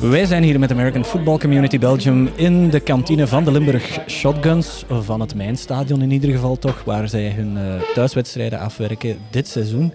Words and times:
Wij 0.00 0.26
zijn 0.26 0.42
hier 0.42 0.58
met 0.58 0.70
American 0.70 1.04
Football 1.04 1.38
Community 1.38 1.78
Belgium 1.78 2.30
in 2.34 2.70
de 2.70 2.80
kantine 2.80 3.26
van 3.26 3.44
de 3.44 3.50
Limburg 3.50 3.98
Shotguns, 4.06 4.84
van 4.88 5.20
het 5.20 5.34
Mijnstadion 5.34 6.02
in 6.02 6.10
ieder 6.10 6.30
geval 6.30 6.58
toch, 6.58 6.84
waar 6.84 7.08
zij 7.08 7.30
hun 7.30 7.56
uh, 7.56 7.80
thuiswedstrijden 7.94 8.58
afwerken 8.58 9.18
dit 9.30 9.48
seizoen. 9.48 9.92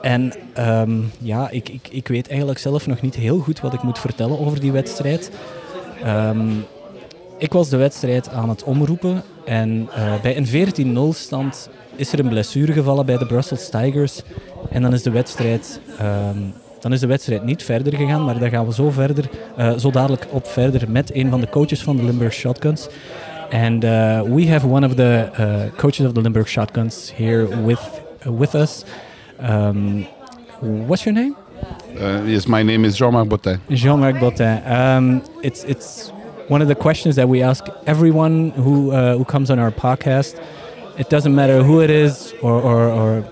En 0.00 0.32
um, 0.58 1.10
ja, 1.20 1.50
ik, 1.50 1.68
ik, 1.68 1.88
ik 1.90 2.08
weet 2.08 2.28
eigenlijk 2.28 2.58
zelf 2.58 2.86
nog 2.86 3.00
niet 3.00 3.14
heel 3.14 3.38
goed 3.38 3.60
wat 3.60 3.74
ik 3.74 3.82
moet 3.82 3.98
vertellen 3.98 4.38
over 4.38 4.60
die 4.60 4.72
wedstrijd. 4.72 5.30
Um, 6.06 6.64
ik 7.38 7.52
was 7.52 7.68
de 7.68 7.76
wedstrijd 7.76 8.28
aan 8.28 8.48
het 8.48 8.64
omroepen 8.64 9.22
en 9.44 9.88
uh, 9.96 10.20
bij 10.20 10.36
een 10.36 11.14
14-0 11.14 11.16
stand 11.16 11.70
is 11.96 12.12
er 12.12 12.18
een 12.18 12.28
blessure 12.28 12.72
gevallen 12.72 13.06
bij 13.06 13.18
de 13.18 13.26
Brussels 13.26 13.70
Tigers. 13.70 14.22
En 14.70 14.82
dan 14.82 14.92
is 14.92 15.02
de 15.02 15.10
wedstrijd 15.10 15.80
um, 16.00 16.52
dan 16.80 16.92
is 16.92 17.00
de 17.00 17.06
wedstrijd 17.06 17.44
niet 17.44 17.62
verder 17.62 17.96
gegaan, 17.96 18.24
maar 18.24 18.38
daar 18.38 18.50
gaan 18.50 18.66
we 18.66 18.72
zo, 18.72 18.90
verder, 18.90 19.24
uh, 19.58 19.72
zo 19.78 19.90
dadelijk 19.90 20.26
op 20.30 20.46
verder 20.46 20.90
met 20.90 21.14
een 21.14 21.30
van 21.30 21.40
de 21.40 21.48
coaches 21.48 21.82
van 21.82 21.96
de 21.96 22.04
Limburg 22.04 22.32
Shotguns. 22.32 22.88
And 23.52 23.84
uh, 23.84 24.22
we 24.22 24.48
have 24.48 24.66
one 24.66 24.86
of 24.86 24.94
the 24.94 25.28
uh, 25.40 25.76
coaches 25.76 26.06
of 26.06 26.12
the 26.12 26.20
Limburg 26.20 26.48
Shotguns 26.48 27.12
here 27.16 27.64
with, 27.64 28.02
with 28.24 28.54
us. 28.54 28.84
Um, 29.40 30.06
what's 30.60 31.04
your 31.04 31.18
name? 31.18 31.34
yes, 32.26 32.46
my 32.46 32.62
name 32.62 32.86
is 32.86 32.96
Jean-Marc 32.96 33.28
Bottin. 33.28 33.60
Jean-Marc 33.68 34.16
Bottin. 34.16 34.62
Um, 34.66 35.22
it's, 35.42 35.64
it's 35.64 36.12
one 36.48 36.62
of 36.62 36.68
the 36.68 36.74
questions 36.74 37.16
that 37.16 37.28
we 37.28 37.42
ask 37.42 37.64
everyone 37.86 38.50
who, 38.50 38.92
who 38.92 39.24
comes 39.24 39.50
on 39.50 39.58
our 39.58 39.72
podcast. 39.72 40.38
It 40.98 41.08
doesn't 41.08 41.34
matter 41.34 41.62
who 41.62 41.80
it 41.80 41.90
is 41.90 42.34
or, 42.42 42.60
or, 42.60 42.90
or 42.90 43.24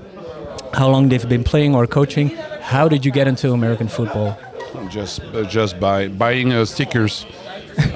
how 0.72 0.88
long 0.88 1.08
they've 1.08 1.28
been 1.28 1.44
playing 1.44 1.74
or 1.74 1.86
coaching 1.86 2.30
how 2.66 2.88
did 2.88 3.04
you 3.04 3.12
get 3.12 3.28
into 3.28 3.52
American 3.52 3.86
football? 3.86 4.36
Just 4.88 5.22
uh, 5.22 5.44
just 5.44 5.78
by 5.78 6.08
buying 6.08 6.52
uh, 6.52 6.64
stickers. 6.64 7.24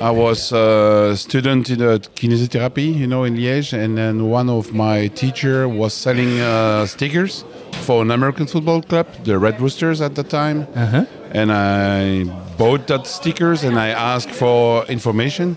I 0.01 0.11
was 0.11 0.53
a 0.53 1.17
student 1.17 1.71
in 1.71 1.79
kinesiotherapy, 1.79 2.95
you 2.95 3.07
know, 3.07 3.25
in 3.25 3.35
Liège, 3.35 3.73
and 3.73 3.97
then 3.97 4.29
one 4.29 4.51
of 4.51 4.73
my 4.75 5.09
teacher 5.09 5.69
was 5.69 5.95
selling 5.95 6.39
uh, 6.41 6.87
stickers 6.87 7.45
for 7.87 8.03
an 8.03 8.11
American 8.11 8.47
football 8.47 8.83
club, 8.83 9.07
the 9.25 9.39
Red 9.39 9.59
Roosters 9.61 10.01
at 10.01 10.15
the 10.15 10.23
time. 10.23 10.67
-huh. 10.75 11.07
And 11.33 11.51
I 11.51 12.31
bought 12.59 12.87
that 12.87 13.07
stickers 13.07 13.65
and 13.65 13.79
I 13.79 13.91
asked 14.13 14.35
for 14.35 14.85
information 14.89 15.57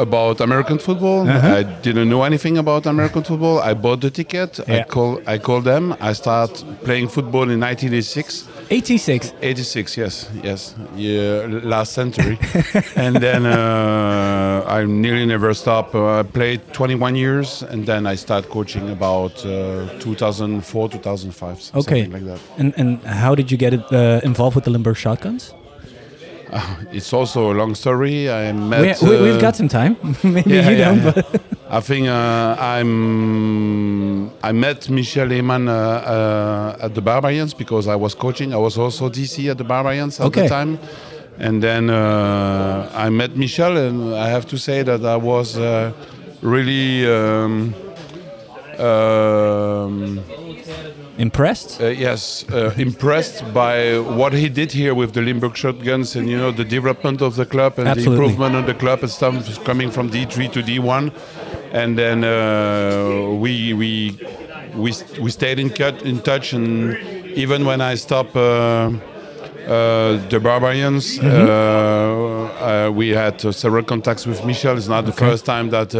about 0.00 0.40
American 0.40 0.78
football. 0.78 1.28
Uh-huh. 1.28 1.56
I 1.58 1.62
didn't 1.82 2.08
know 2.08 2.22
anything 2.22 2.58
about 2.58 2.86
American 2.86 3.22
football. 3.22 3.60
I 3.60 3.74
bought 3.74 4.00
the 4.00 4.10
ticket. 4.10 4.58
Yeah. 4.58 4.78
I 4.78 4.82
call 4.82 5.20
I 5.26 5.38
called 5.38 5.64
them. 5.64 5.94
I 6.00 6.12
start 6.14 6.64
playing 6.84 7.08
football 7.08 7.50
in 7.50 7.60
1986. 7.60 8.48
86. 8.70 9.32
86. 9.42 9.96
Yes, 9.96 10.30
yes. 10.42 10.74
Yeah, 10.96 11.46
last 11.74 11.92
century. 11.92 12.38
and 12.96 13.16
then 13.16 13.44
uh, 13.46 14.64
I 14.66 14.84
nearly 14.84 15.26
never 15.26 15.52
stopped. 15.54 15.94
Uh, 15.94 16.20
I 16.20 16.22
played 16.22 16.60
21 16.72 17.16
years, 17.16 17.62
and 17.62 17.84
then 17.84 18.06
I 18.06 18.14
start 18.16 18.48
coaching 18.48 18.90
about 18.90 19.44
uh, 19.44 19.88
2004, 19.98 20.88
2005. 20.88 21.70
Okay. 21.74 22.02
Something 22.04 22.12
like 22.12 22.24
that. 22.24 22.40
And 22.58 22.74
and 22.76 23.02
how 23.02 23.34
did 23.34 23.50
you 23.50 23.58
get 23.58 23.74
it, 23.74 23.92
uh, 23.92 24.20
involved 24.22 24.54
with 24.54 24.64
the 24.64 24.70
Limburg 24.70 24.96
Shotguns? 24.96 25.52
Uh, 26.52 26.76
it's 26.92 27.12
also 27.12 27.52
a 27.52 27.54
long 27.54 27.74
story. 27.74 28.30
I 28.30 28.52
met. 28.52 29.00
We, 29.02 29.08
have 29.08 29.36
uh, 29.36 29.40
got 29.40 29.56
some 29.56 29.68
time. 29.68 29.96
Maybe 30.24 30.50
yeah, 30.50 30.70
you 30.70 30.76
yeah, 30.76 30.94
don't. 30.94 31.16
Yeah. 31.16 31.22
I 31.70 31.80
think 31.80 32.08
uh, 32.08 32.56
I'm. 32.58 34.30
I 34.42 34.52
met 34.52 34.90
Michel 34.90 35.26
Lehmann 35.26 35.68
uh, 35.68 35.72
uh, 35.72 36.84
at 36.84 36.94
the 36.94 37.00
Barbarians 37.00 37.54
because 37.54 37.86
I 37.86 37.94
was 37.94 38.14
coaching. 38.14 38.52
I 38.52 38.56
was 38.56 38.76
also 38.76 39.08
DC 39.08 39.48
at 39.50 39.58
the 39.58 39.64
Barbarians 39.64 40.18
at 40.18 40.26
okay. 40.26 40.42
the 40.42 40.48
time, 40.48 40.78
and 41.38 41.62
then 41.62 41.88
uh, 41.88 42.90
I 42.94 43.10
met 43.10 43.36
Michel, 43.36 43.76
and 43.76 44.14
I 44.14 44.28
have 44.28 44.46
to 44.46 44.58
say 44.58 44.82
that 44.82 45.04
I 45.04 45.16
was 45.16 45.56
really. 46.42 47.06
Um, 47.06 47.74
um, 48.80 50.24
Impressed? 51.20 51.82
Uh, 51.82 51.88
yes, 51.88 52.46
uh, 52.50 52.72
impressed 52.78 53.44
by 53.52 53.98
what 53.98 54.32
he 54.32 54.48
did 54.48 54.72
here 54.72 54.94
with 54.94 55.12
the 55.12 55.20
Limburg 55.20 55.54
Shotguns 55.54 56.16
and 56.16 56.30
you 56.30 56.38
know 56.38 56.50
the 56.50 56.64
development 56.64 57.20
of 57.20 57.36
the 57.36 57.44
club 57.44 57.78
and 57.78 57.86
Absolutely. 57.86 58.16
the 58.16 58.22
improvement 58.22 58.54
of 58.56 58.64
the 58.64 58.72
club 58.72 59.00
and 59.02 59.10
stuff 59.10 59.62
coming 59.62 59.90
from 59.90 60.08
D3 60.08 60.50
to 60.50 60.62
D1, 60.62 61.12
and 61.72 61.98
then 61.98 62.24
uh, 62.24 63.34
we 63.34 63.74
we 63.74 64.18
we 64.74 64.94
we 65.20 65.30
stayed 65.30 65.58
in 65.58 65.68
cut 65.68 66.00
in 66.04 66.20
touch 66.20 66.54
and 66.54 66.96
even 67.36 67.66
when 67.66 67.82
I 67.82 67.96
stopped. 67.96 68.34
Uh, 68.34 68.92
uh, 69.68 70.16
the 70.30 70.40
Barbarians. 70.40 71.18
Mm 71.18 71.30
-hmm. 71.30 72.94
we 72.98 73.14
had 73.14 73.54
several 73.54 73.84
contacts 73.84 74.24
with 74.26 74.44
Michel. 74.44 74.76
It's 74.76 74.88
not 74.88 75.04
the 75.04 75.12
first 75.12 75.44
time 75.44 75.70
that 75.70 75.94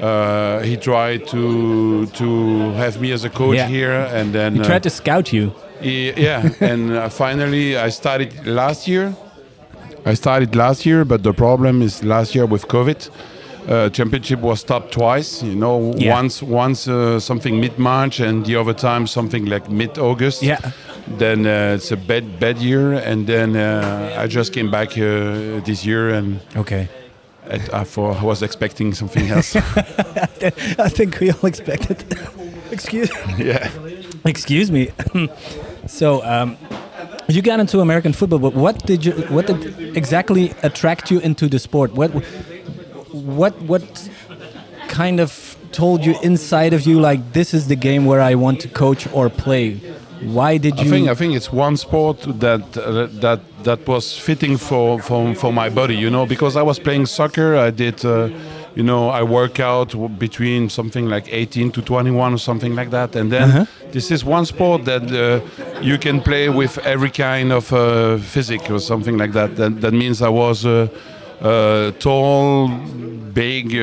uh, 0.00 0.60
he 0.60 0.76
tried 0.76 1.26
to 1.28 2.06
to 2.06 2.72
have 2.72 3.00
me 3.00 3.12
as 3.12 3.24
a 3.24 3.30
coach 3.30 3.56
yeah. 3.56 3.68
here, 3.68 3.92
and 3.92 4.34
then 4.34 4.56
he 4.56 4.62
tried 4.62 4.82
to 4.82 4.90
scout 4.90 5.32
you. 5.32 5.52
He, 5.80 6.12
yeah, 6.12 6.48
and 6.60 6.92
uh, 6.92 7.08
finally 7.08 7.76
I 7.76 7.90
started 7.90 8.46
last 8.46 8.88
year. 8.88 9.14
I 10.06 10.14
started 10.14 10.54
last 10.54 10.84
year, 10.84 11.04
but 11.04 11.22
the 11.22 11.32
problem 11.32 11.80
is 11.80 12.02
last 12.04 12.34
year 12.34 12.46
with 12.46 12.68
COVID. 12.68 13.10
Uh, 13.66 13.88
championship 13.88 14.40
was 14.40 14.60
stopped 14.60 14.92
twice. 14.92 15.42
You 15.42 15.54
know, 15.54 15.94
yeah. 15.96 16.12
once 16.12 16.42
once 16.42 16.88
uh, 16.88 17.18
something 17.20 17.60
mid 17.60 17.78
March, 17.78 18.20
and 18.20 18.44
the 18.44 18.56
other 18.56 18.74
time 18.74 19.06
something 19.06 19.46
like 19.46 19.70
mid 19.70 19.98
August. 19.98 20.42
Yeah. 20.42 20.58
Then 21.06 21.46
uh, 21.46 21.76
it's 21.76 21.92
a 21.92 21.96
bad 21.96 22.38
bad 22.40 22.58
year, 22.58 22.94
and 22.94 23.26
then 23.26 23.56
uh, 23.56 24.16
I 24.18 24.26
just 24.26 24.52
came 24.52 24.70
back 24.70 24.98
uh, 24.98 25.60
this 25.64 25.86
year, 25.86 26.10
and 26.10 26.40
okay. 26.56 26.88
I, 27.50 27.84
for, 27.84 28.12
I 28.12 28.22
was 28.22 28.42
expecting 28.42 28.94
something 28.94 29.28
else. 29.28 29.54
I 29.56 30.88
think 30.88 31.20
we 31.20 31.30
all 31.30 31.46
expected. 31.46 32.04
Excuse. 32.70 33.10
Yeah. 33.38 33.70
Excuse 34.24 34.70
me. 34.70 34.90
so, 35.86 36.24
um, 36.24 36.56
you 37.28 37.42
got 37.42 37.60
into 37.60 37.80
American 37.80 38.12
football, 38.12 38.38
but 38.38 38.54
what 38.54 38.86
did 38.86 39.04
you? 39.04 39.12
What 39.28 39.46
did 39.46 39.96
exactly 39.96 40.52
attract 40.62 41.10
you 41.10 41.18
into 41.20 41.48
the 41.48 41.58
sport? 41.58 41.92
What, 41.92 42.10
what, 43.12 43.60
what 43.62 44.10
kind 44.88 45.20
of 45.20 45.56
told 45.72 46.04
you 46.04 46.14
inside 46.22 46.72
of 46.72 46.86
you 46.86 47.00
like 47.00 47.32
this 47.32 47.52
is 47.52 47.68
the 47.68 47.76
game 47.76 48.06
where 48.06 48.20
I 48.20 48.34
want 48.34 48.60
to 48.60 48.68
coach 48.68 49.06
or 49.12 49.28
play? 49.28 49.74
Why 50.22 50.58
did 50.58 50.78
you? 50.78 50.86
I 50.86 50.88
think 50.88 51.08
I 51.08 51.14
think 51.14 51.34
it's 51.34 51.52
one 51.52 51.76
sport 51.76 52.18
that 52.40 52.76
uh, 52.76 53.06
that 53.20 53.40
that 53.64 53.86
was 53.86 54.16
fitting 54.18 54.56
for, 54.56 55.00
for 55.00 55.34
for 55.34 55.52
my 55.52 55.68
body. 55.70 55.96
You 55.96 56.10
know, 56.10 56.26
because 56.26 56.56
I 56.56 56.62
was 56.62 56.78
playing 56.78 57.06
soccer, 57.06 57.56
I 57.56 57.70
did. 57.70 58.04
Uh, 58.04 58.28
you 58.74 58.82
know, 58.82 59.08
I 59.08 59.22
work 59.22 59.60
out 59.60 59.94
between 60.18 60.68
something 60.68 61.08
like 61.08 61.28
18 61.30 61.70
to 61.72 61.82
21 61.82 62.34
or 62.34 62.38
something 62.38 62.74
like 62.74 62.90
that. 62.90 63.14
And 63.16 63.30
then 63.30 63.42
uh 63.42 63.54
-huh. 63.54 63.66
this 63.92 64.10
is 64.10 64.24
one 64.24 64.44
sport 64.44 64.84
that 64.84 65.02
uh, 65.02 65.40
you 65.80 65.98
can 65.98 66.20
play 66.20 66.48
with 66.50 66.78
every 66.84 67.10
kind 67.10 67.52
of 67.52 67.72
uh, 67.72 68.18
physique 68.18 68.72
or 68.72 68.80
something 68.80 69.20
like 69.20 69.32
that. 69.32 69.56
That, 69.56 69.80
that 69.80 69.92
means 69.92 70.20
I 70.20 70.28
was 70.28 70.64
uh, 70.64 70.88
uh, 71.42 71.90
tall, 71.98 72.70
big 73.34 73.74
uh, 73.74 73.80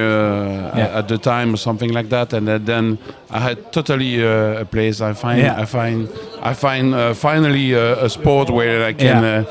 yeah. 0.75 0.97
at 0.97 1.07
the 1.07 1.17
time 1.17 1.53
or 1.53 1.57
something 1.57 1.91
like 1.91 2.09
that, 2.09 2.33
and 2.33 2.47
then 2.65 2.97
I 3.29 3.39
had 3.39 3.71
totally 3.71 4.23
uh, 4.23 4.61
a 4.61 4.65
place. 4.65 5.01
I 5.01 5.13
find 5.13 5.39
yeah. 5.39 5.61
I 5.61 5.65
find 5.65 6.09
I 6.41 6.53
find 6.53 6.93
uh, 6.93 7.13
finally 7.13 7.73
a 7.73 8.07
sport 8.09 8.49
where 8.49 8.89
I 8.89 8.93
can 8.93 9.23
yeah. 9.23 9.43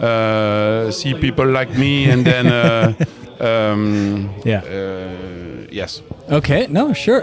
Uh, 0.00 0.90
see 0.90 1.14
people 1.14 1.46
like 1.46 1.70
me, 1.76 2.10
and 2.10 2.24
then 2.24 2.46
um, 3.40 4.30
yeah, 4.44 4.62
yes. 5.70 6.02
Okay, 6.30 6.66
no, 6.68 6.92
sure. 6.92 7.22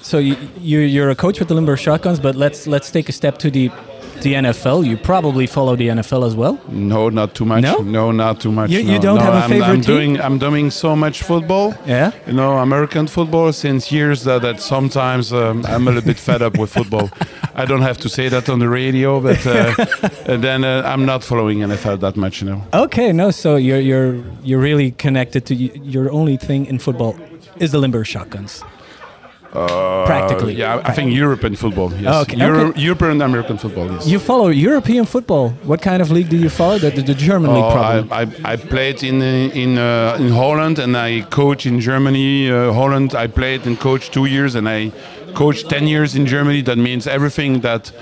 so 0.00 0.18
you, 0.18 0.36
you're 0.60 1.10
a 1.10 1.16
coach 1.16 1.38
with 1.38 1.48
the 1.48 1.54
Limburg 1.54 1.78
Shotguns, 1.78 2.20
but 2.20 2.36
let's 2.36 2.66
let's 2.66 2.90
take 2.90 3.08
a 3.08 3.12
step 3.12 3.38
to 3.38 3.50
the 3.50 3.70
the 4.22 4.34
NFL. 4.34 4.86
You 4.86 4.96
probably 4.96 5.46
follow 5.46 5.76
the 5.76 5.88
NFL 5.88 6.26
as 6.26 6.34
well. 6.34 6.60
No, 6.68 7.08
not 7.08 7.34
too 7.34 7.44
much. 7.44 7.62
No, 7.62 7.78
no 7.78 8.12
not 8.12 8.40
too 8.40 8.52
much. 8.52 8.70
You, 8.70 8.80
you 8.80 8.96
no. 8.96 9.00
don't 9.00 9.18
no, 9.18 9.24
have 9.24 9.34
a 9.34 9.36
I'm, 9.38 9.50
favorite 9.50 9.66
I'm 9.66 9.80
team? 9.80 9.94
doing 9.94 10.20
I'm 10.20 10.38
doing 10.38 10.70
so 10.70 10.96
much 10.96 11.22
football. 11.22 11.74
Yeah. 11.86 12.12
You 12.26 12.32
know, 12.32 12.58
American 12.58 13.06
football 13.06 13.52
since 13.52 13.90
years 13.92 14.24
that, 14.24 14.42
that 14.42 14.60
sometimes 14.60 15.32
um, 15.32 15.64
I'm 15.66 15.88
a 15.88 15.92
little 15.92 16.06
bit 16.06 16.18
fed 16.18 16.42
up 16.42 16.58
with 16.58 16.72
football. 16.72 17.10
I 17.54 17.64
don't 17.64 17.82
have 17.82 17.98
to 17.98 18.08
say 18.08 18.28
that 18.28 18.48
on 18.48 18.58
the 18.58 18.68
radio, 18.68 19.20
but 19.20 19.46
uh, 19.46 19.74
then 20.36 20.64
uh, 20.64 20.82
I'm 20.84 21.04
not 21.04 21.22
following 21.22 21.58
NFL 21.60 22.00
that 22.00 22.16
much. 22.16 22.42
You 22.42 22.50
know. 22.50 22.62
Okay, 22.72 23.12
no. 23.12 23.30
So 23.30 23.56
you're 23.56 23.80
you're 23.80 24.22
you're 24.42 24.60
really 24.60 24.90
connected 24.92 25.46
to 25.46 25.54
your 25.54 26.10
only 26.10 26.36
thing 26.36 26.66
in 26.66 26.78
football 26.78 27.16
is 27.58 27.70
the 27.72 27.78
Limburg 27.78 28.06
Shotguns. 28.06 28.62
Uh, 29.54 30.04
Practically. 30.04 30.54
Yeah, 30.54 30.82
I 30.84 30.92
think 30.92 31.12
European 31.12 31.54
football. 31.54 31.92
Yes. 31.94 32.22
Okay. 32.22 32.36
Euro 32.38 32.68
okay. 32.68 32.80
European 32.80 33.22
American 33.22 33.56
football. 33.56 33.88
Yes. 33.92 34.06
You 34.06 34.18
follow 34.18 34.48
European 34.48 35.04
football. 35.04 35.50
What 35.62 35.80
kind 35.80 36.02
of 36.02 36.10
league 36.10 36.28
do 36.28 36.36
you 36.36 36.50
follow? 36.50 36.78
The, 36.78 36.90
the, 36.90 37.02
the 37.02 37.14
German 37.14 37.50
oh, 37.50 37.54
league, 37.54 37.72
probably. 37.72 38.10
I, 38.10 38.22
I, 38.22 38.52
I 38.52 38.56
played 38.56 39.02
in 39.04 39.22
in 39.22 39.78
uh, 39.78 40.16
in 40.18 40.30
Holland 40.30 40.78
and 40.78 40.96
I 40.96 41.22
coach 41.30 41.66
in 41.66 41.78
Germany. 41.80 42.50
Uh, 42.50 42.72
Holland. 42.72 43.14
I 43.14 43.28
played 43.28 43.64
and 43.66 43.78
coached 43.78 44.12
two 44.12 44.26
years 44.26 44.56
and 44.56 44.68
I 44.68 44.90
coached 45.34 45.70
ten 45.70 45.86
years 45.86 46.14
in 46.14 46.26
Germany. 46.26 46.62
That 46.62 46.78
means 46.78 47.06
everything 47.06 47.60
that 47.60 47.92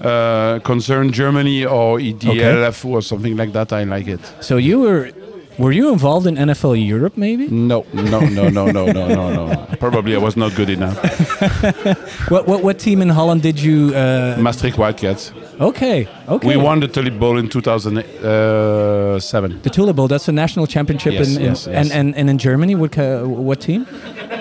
uh, 0.00 0.58
concern 0.60 1.10
Germany 1.12 1.64
or 1.64 1.98
EDLF 1.98 2.84
or 2.84 3.00
something 3.00 3.36
like 3.36 3.52
that, 3.52 3.72
I 3.72 3.84
like 3.84 4.06
it. 4.08 4.20
So 4.40 4.56
you 4.56 4.80
were, 4.80 5.10
were 5.58 5.72
you 5.72 5.90
involved 5.92 6.26
in 6.26 6.36
NFL 6.36 6.76
Europe 6.86 7.16
maybe? 7.16 7.48
No, 7.48 7.84
no, 7.92 8.20
no, 8.20 8.48
no, 8.48 8.70
no, 8.70 8.86
no, 8.92 8.92
no, 8.92 9.46
no. 9.46 9.66
Probably 9.80 10.14
I 10.14 10.18
was 10.18 10.36
not 10.36 10.54
good 10.54 10.70
enough. 10.70 10.96
What 12.30 12.46
what 12.48 12.62
what 12.64 12.78
team 12.78 13.02
in 13.02 13.08
Holland 13.08 13.42
did 13.42 13.58
you? 13.60 13.92
Uh, 13.94 14.36
Maastricht 14.40 14.78
Wildcats. 14.78 15.32
okay, 15.60 16.08
okay. 16.28 16.48
We 16.48 16.56
won 16.56 16.80
the 16.80 16.88
Tulip 16.88 17.18
Bowl 17.18 17.38
in 17.38 17.48
2007. 17.48 19.60
the 19.62 19.70
Tulip 19.70 19.96
Bowl. 19.96 20.08
That's 20.08 20.26
the 20.26 20.32
national 20.32 20.66
championship 20.66 21.12
Yes, 21.12 21.28
in, 21.28 21.36
in 21.36 21.42
yes, 21.48 21.66
yes. 21.66 21.76
And, 21.76 21.92
and 21.92 22.16
and 22.16 22.30
in 22.30 22.38
Germany. 22.38 22.74
What 22.74 22.98
uh, 22.98 23.22
what 23.24 23.60
team? 23.60 23.86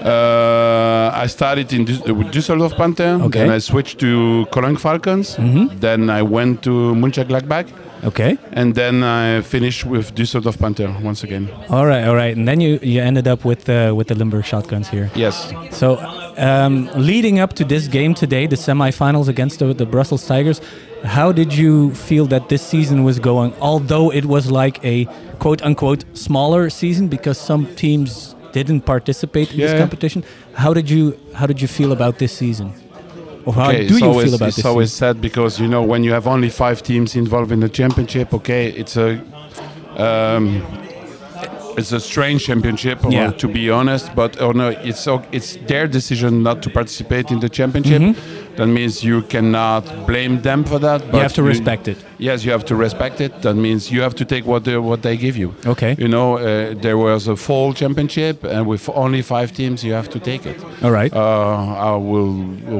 Uh, 0.04 1.12
I 1.24 1.28
started 1.28 1.72
in 1.74 1.86
with 1.86 2.32
Düsseldorf 2.34 2.76
Panther. 2.76 3.20
Okay. 3.22 3.40
Then 3.40 3.50
I 3.52 3.60
switched 3.60 4.00
to 4.00 4.46
Cologne 4.52 4.78
Falcons. 4.78 5.36
Then 5.80 6.10
I 6.10 6.22
went 6.22 6.62
to 6.64 6.72
Mönchengladbach. 6.96 7.66
Okay. 8.04 8.38
And 8.52 8.76
then 8.76 9.04
I 9.04 9.42
finished 9.42 9.86
with 9.86 10.14
Düsseldorf 10.16 10.58
Panther 10.60 10.96
once 11.02 11.24
again. 11.24 11.50
All 11.70 11.86
right, 11.86 12.06
all 12.08 12.16
right. 12.16 12.36
And 12.36 12.48
then 12.48 12.60
you 12.62 12.80
you 12.82 13.02
ended 13.02 13.28
up 13.28 13.46
with 13.46 13.70
uh, 13.70 13.94
with 13.96 14.08
the 14.08 14.16
Limburg 14.16 14.46
Shotguns 14.46 14.90
here. 14.90 15.10
Yes. 15.16 15.54
So, 15.72 15.98
um, 16.38 16.90
leading 16.96 17.40
up 17.40 17.54
to 17.54 17.66
this 17.66 17.88
game 17.88 18.14
today, 18.14 18.48
the 18.48 18.56
semifinals 18.58 19.28
against 19.28 19.60
the, 19.60 19.74
the 19.74 19.86
Brussels 19.86 20.26
Tigers, 20.28 20.62
how 21.04 21.32
did 21.32 21.54
you 21.54 21.94
feel 21.96 22.26
that 22.28 22.50
this 22.50 22.62
season 22.62 23.04
was 23.04 23.20
going? 23.20 23.54
Although 23.60 24.12
it 24.12 24.26
was 24.26 24.52
like 24.52 24.84
a 24.84 25.06
quote 25.40 25.62
unquote 25.62 26.04
smaller 26.14 26.70
season 26.70 27.08
because 27.08 27.38
some 27.38 27.66
teams 27.76 28.36
didn't 28.52 28.82
participate 28.82 29.52
in 29.52 29.58
this 29.58 29.78
competition. 29.80 30.24
How 30.54 30.74
did 30.74 30.90
you 30.90 31.20
how 31.34 31.46
did 31.46 31.62
you 31.62 31.68
feel 31.68 31.92
about 31.92 32.20
this 32.20 32.32
season? 32.32 32.74
Or 33.46 33.54
how 33.54 33.70
okay, 33.70 33.88
do 33.88 33.94
it's 33.94 34.02
you 34.02 34.08
always, 34.08 34.26
feel 34.28 34.36
about 34.36 34.48
it's 34.48 34.56
this 34.58 34.66
always 34.66 34.92
season? 34.92 35.14
sad 35.16 35.22
because 35.22 35.60
you 35.60 35.68
know 35.68 35.84
when 35.84 36.04
you 36.04 36.12
have 36.14 36.28
only 36.28 36.50
five 36.50 36.82
teams 36.82 37.16
involved 37.16 37.52
in 37.52 37.60
the 37.60 37.70
championship. 37.70 38.34
Okay, 38.34 38.70
it's 38.72 38.98
a 38.98 39.22
um, 39.98 40.64
it's 41.78 41.92
a 41.92 42.00
strange 42.00 42.44
championship, 42.46 43.00
Yeah. 43.10 43.32
to 43.32 43.48
be 43.48 43.70
honest. 43.70 44.16
But 44.16 44.42
oh 44.42 44.52
no, 44.52 44.70
it's 44.70 45.08
it's 45.32 45.58
their 45.68 45.88
decision 45.88 46.42
not 46.44 46.62
to 46.64 46.70
participate 46.70 47.32
in 47.32 47.40
the 47.40 47.50
championship. 47.50 48.16
That 48.57 48.68
means 48.68 49.04
you 49.04 49.22
cannot 49.24 49.84
blame 50.07 50.42
them 50.42 50.63
for 50.63 50.80
that. 50.80 51.02
But. 51.02 51.13
You 51.13 51.19
have 51.22 51.34
to 51.34 51.44
respect 51.44 51.88
it. 51.88 51.98
Yes, 52.18 52.46
you 52.46 52.52
have 52.52 52.63
to 52.66 52.75
respect 52.75 53.19
it. 53.19 53.42
That 53.42 53.56
means 53.56 53.92
you 53.92 54.02
have 54.02 54.16
to 54.16 54.25
take 54.25 54.46
what 54.46 54.63
they, 54.63 54.78
what 54.78 55.02
they 55.02 55.18
give 55.18 55.36
you. 55.38 55.54
Okay. 55.66 55.96
You 55.98 56.07
know, 56.07 56.38
uh, 56.38 56.74
there 56.81 56.98
was 56.98 57.28
a 57.28 57.36
fall 57.36 57.74
championship, 57.74 58.44
and 58.44 58.66
with 58.66 58.88
only 58.90 59.22
five 59.22 59.52
teams, 59.52 59.84
you 59.84 59.94
have 59.94 60.10
to 60.10 60.19
take 60.19 60.46
it. 60.46 60.57
All 60.84 60.92
right. 60.92 61.13
Uh, 61.13 61.92
I 61.92 61.96
will 61.98 62.34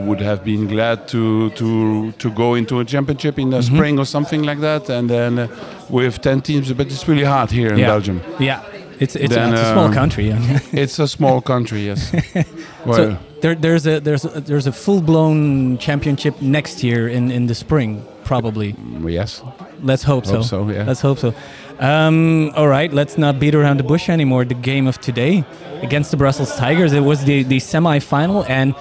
would 0.08 0.22
have 0.22 0.44
been 0.44 0.68
glad 0.68 1.08
to 1.10 1.50
to 1.52 2.12
to 2.14 2.30
go 2.32 2.56
into 2.56 2.80
a 2.80 2.86
championship 2.86 3.38
in 3.40 3.50
the 3.50 3.56
Mm-hmm. 3.56 3.76
spring 3.76 4.00
or 4.00 4.06
something 4.06 4.44
like 4.44 4.60
that, 4.62 4.90
and 4.90 5.10
then 5.10 5.40
uh, 5.40 5.48
with 5.90 6.20
ten 6.22 6.42
teams. 6.42 6.72
But 6.74 6.88
it's 6.88 7.08
really 7.08 7.24
hard 7.24 7.52
here 7.52 7.74
in 7.74 7.80
yeah. 7.80 7.88
Belgium. 7.88 8.22
Yeah. 8.40 8.62
It's 9.00 9.16
it's, 9.16 9.34
Then, 9.36 9.54
it's 9.54 9.62
a 9.62 9.72
small 9.74 9.86
um, 9.88 9.94
country. 9.94 10.30
It's 10.72 11.00
a 11.00 11.08
small 11.08 11.42
country, 11.42 11.86
yes. 11.86 12.14
well, 12.86 12.96
so 12.96 13.18
there, 13.46 13.56
there's 13.56 13.86
a 13.86 14.00
there's 14.00 14.26
a, 14.26 14.42
there's 14.42 14.68
a 14.68 14.72
full 14.72 15.02
blown 15.02 15.78
championship 15.78 16.42
next 16.42 16.84
year 16.84 17.08
in 17.08 17.32
in 17.32 17.46
the 17.46 17.56
spring 17.56 18.04
probably. 18.24 18.76
yes. 19.06 19.44
Let's 19.82 20.04
hope, 20.04 20.26
Hope 20.26 20.44
so, 20.44 20.68
yeah. 20.70 20.84
Let's 20.84 21.02
hope 21.02 21.20
so. 21.20 21.32
Um, 21.80 22.52
all 22.56 22.68
right, 22.68 22.92
let's 22.92 23.18
not 23.18 23.40
beat 23.40 23.54
around 23.54 23.78
the 23.78 23.84
bush 23.84 24.10
anymore. 24.10 24.46
The 24.46 24.56
game 24.56 24.88
of 24.88 25.00
today 25.00 25.44
against 25.84 26.10
the 26.10 26.18
Brussels 26.18 26.56
Tigers, 26.56 26.92
it 26.94 27.02
was 27.02 27.24
the, 27.26 27.44
the 27.44 27.60
semi-final, 27.60 28.46
and 28.46 28.74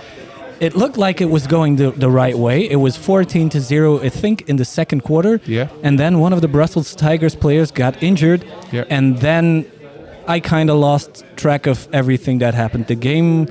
it 0.61 0.75
looked 0.75 0.97
like 0.97 1.21
it 1.21 1.29
was 1.29 1.47
going 1.47 1.77
the, 1.77 1.91
the 1.91 2.09
right 2.09 2.39
way. 2.39 2.71
It 2.71 2.77
was 2.77 2.97
14 2.97 3.51
to 3.51 3.61
0, 3.61 4.01
I 4.01 4.09
think, 4.09 4.49
in 4.49 4.57
the 4.57 4.65
second 4.65 5.03
quarter. 5.03 5.41
Yeah. 5.45 5.69
And 5.83 5.99
then 5.99 6.21
one 6.21 6.33
of 6.33 6.41
the 6.41 6.49
Brussels 6.49 6.95
Tigers 6.95 7.35
players 7.35 7.71
got 7.71 8.03
injured. 8.03 8.47
Yeah. 8.73 8.85
And 8.89 9.19
then 9.19 9.71
I 10.27 10.41
kind 10.41 10.71
of 10.71 10.79
lost 10.79 11.25
track 11.37 11.67
of 11.67 11.87
everything 11.93 12.39
that 12.39 12.55
happened. 12.55 12.87
The 12.87 12.95
game 12.95 13.47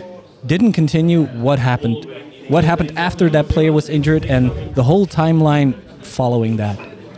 didn't 0.45 0.74
continue. 0.74 1.25
What 1.48 1.60
happened? 1.60 2.06
What 2.50 2.63
happened 2.63 2.92
after 2.98 3.30
that 3.30 3.48
player 3.48 3.72
was 3.72 3.90
injured 3.90 4.25
and 4.25 4.51
the 4.75 4.84
whole 4.84 5.06
timeline 5.07 5.74
following 6.01 6.57
that? 6.57 6.78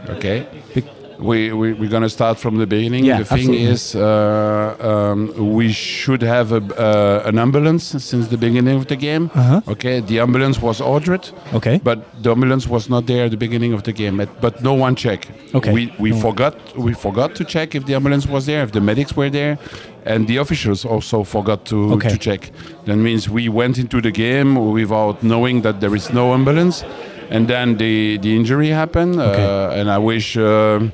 Okay. 0.09 0.45
Bec- 0.75 0.83
We, 1.17 1.51
we, 1.53 1.67
we're 1.79 1.89
going 1.89 2.03
to 2.03 2.09
start 2.09 2.37
from 2.39 2.57
the 2.57 2.67
beginning. 2.67 3.05
Yeah, 3.05 3.19
the 3.19 3.25
thing 3.25 3.39
absolutely. 3.39 3.73
is, 3.73 3.95
uh, 3.95 4.75
um, 4.91 5.19
we 5.55 5.71
should 5.71 6.21
have 6.21 6.51
a, 6.51 6.61
uh, 6.77 7.29
an 7.29 7.39
ambulance 7.39 7.83
since 8.09 8.27
the 8.27 8.37
beginning 8.37 8.75
of 8.81 8.85
the 8.87 8.97
game. 8.97 9.23
Uh-huh. 9.33 9.61
Okay, 9.73 10.01
the 10.01 10.19
ambulance 10.19 10.61
was 10.61 10.81
ordered, 10.81 11.23
Okay. 11.53 11.79
but 11.83 11.97
the 12.21 12.31
ambulance 12.31 12.67
was 12.67 12.89
not 12.89 13.05
there 13.07 13.23
at 13.25 13.31
the 13.31 13.37
beginning 13.37 13.71
of 13.73 13.81
the 13.83 13.93
game. 13.93 14.17
But, 14.17 14.29
but 14.41 14.61
no 14.61 14.73
one 14.85 14.93
checked. 14.95 15.27
Okay. 15.57 15.71
We, 15.77 15.81
we 15.99 16.09
No 16.11 16.19
forgot 16.19 16.53
we 16.77 16.93
forgot 16.93 17.33
to 17.39 17.43
check 17.45 17.75
if 17.75 17.83
the 17.85 17.95
ambulance 17.95 18.27
was 18.27 18.45
there, 18.45 18.61
if 18.63 18.71
the 18.71 18.81
medics 18.81 19.15
were 19.15 19.29
there, 19.29 19.57
and 20.05 20.27
the 20.27 20.37
officials 20.37 20.85
also 20.85 21.23
forgot 21.23 21.65
to, 21.65 21.93
Okay. 21.93 22.09
to 22.09 22.17
check. 22.17 22.51
That 22.85 22.97
means 22.97 23.29
we 23.29 23.49
went 23.49 23.77
into 23.77 24.01
the 24.01 24.11
game 24.11 24.55
without 24.71 25.21
knowing 25.23 25.61
that 25.63 25.79
there 25.79 25.95
is 25.95 26.11
no 26.13 26.33
ambulance, 26.33 26.85
and 27.31 27.47
then 27.47 27.77
the 27.77 28.17
the 28.21 28.35
injury 28.35 28.69
happened. 28.69 29.19
Okay. 29.19 29.43
Uh, 29.45 29.79
and 29.79 29.89
I 29.89 29.97
wish. 29.97 30.37
um 30.37 30.91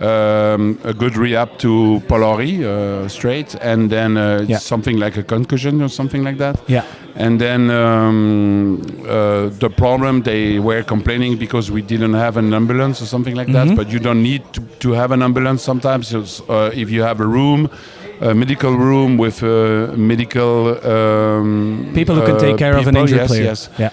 um, 0.00 0.76
a 0.82 0.92
good 0.92 1.16
rehab 1.16 1.56
to 1.58 2.02
Polari 2.08 2.64
uh, 2.64 3.06
straight, 3.08 3.54
and 3.60 3.88
then 3.90 4.16
uh, 4.16 4.44
Yeah. 4.48 4.58
something 4.58 4.98
like 4.98 5.16
a 5.16 5.22
concussion 5.22 5.80
or 5.82 5.88
something 5.88 6.24
like 6.24 6.38
that. 6.38 6.56
Yeah. 6.66 6.82
And 7.14 7.40
then 7.40 7.70
um, 7.70 8.80
uh, 9.08 9.50
the 9.60 9.70
problem 9.70 10.22
they 10.22 10.58
were 10.58 10.82
complaining 10.82 11.36
because 11.38 11.70
we 11.70 11.80
didn't 11.80 12.14
have 12.14 12.36
an 12.36 12.52
ambulance 12.52 13.00
or 13.02 13.06
something 13.06 13.36
like 13.36 13.48
Mm-hmm. 13.48 13.68
that. 13.68 13.76
But 13.76 13.88
you 13.92 14.00
don't 14.00 14.22
need 14.22 14.42
to, 14.54 14.60
to 14.80 14.92
have 14.94 15.12
an 15.12 15.22
ambulance 15.22 15.62
sometimes. 15.62 16.12
Uh, 16.14 16.70
if 16.74 16.90
you 16.90 17.02
have 17.02 17.20
a 17.20 17.26
room, 17.26 17.68
a 18.20 18.34
medical 18.34 18.72
room 18.76 19.16
with 19.18 19.42
uh, 19.42 19.92
medical 19.96 20.68
um, 20.86 21.90
People 21.94 22.14
who 22.16 22.22
can 22.26 22.36
uh, 22.36 22.38
take 22.38 22.56
care 22.58 22.76
of 22.76 22.86
an 22.86 22.96
injured 22.96 23.18
yes, 23.18 23.28
player. 23.28 23.44
Yes, 23.44 23.68
Yeah. 23.78 23.90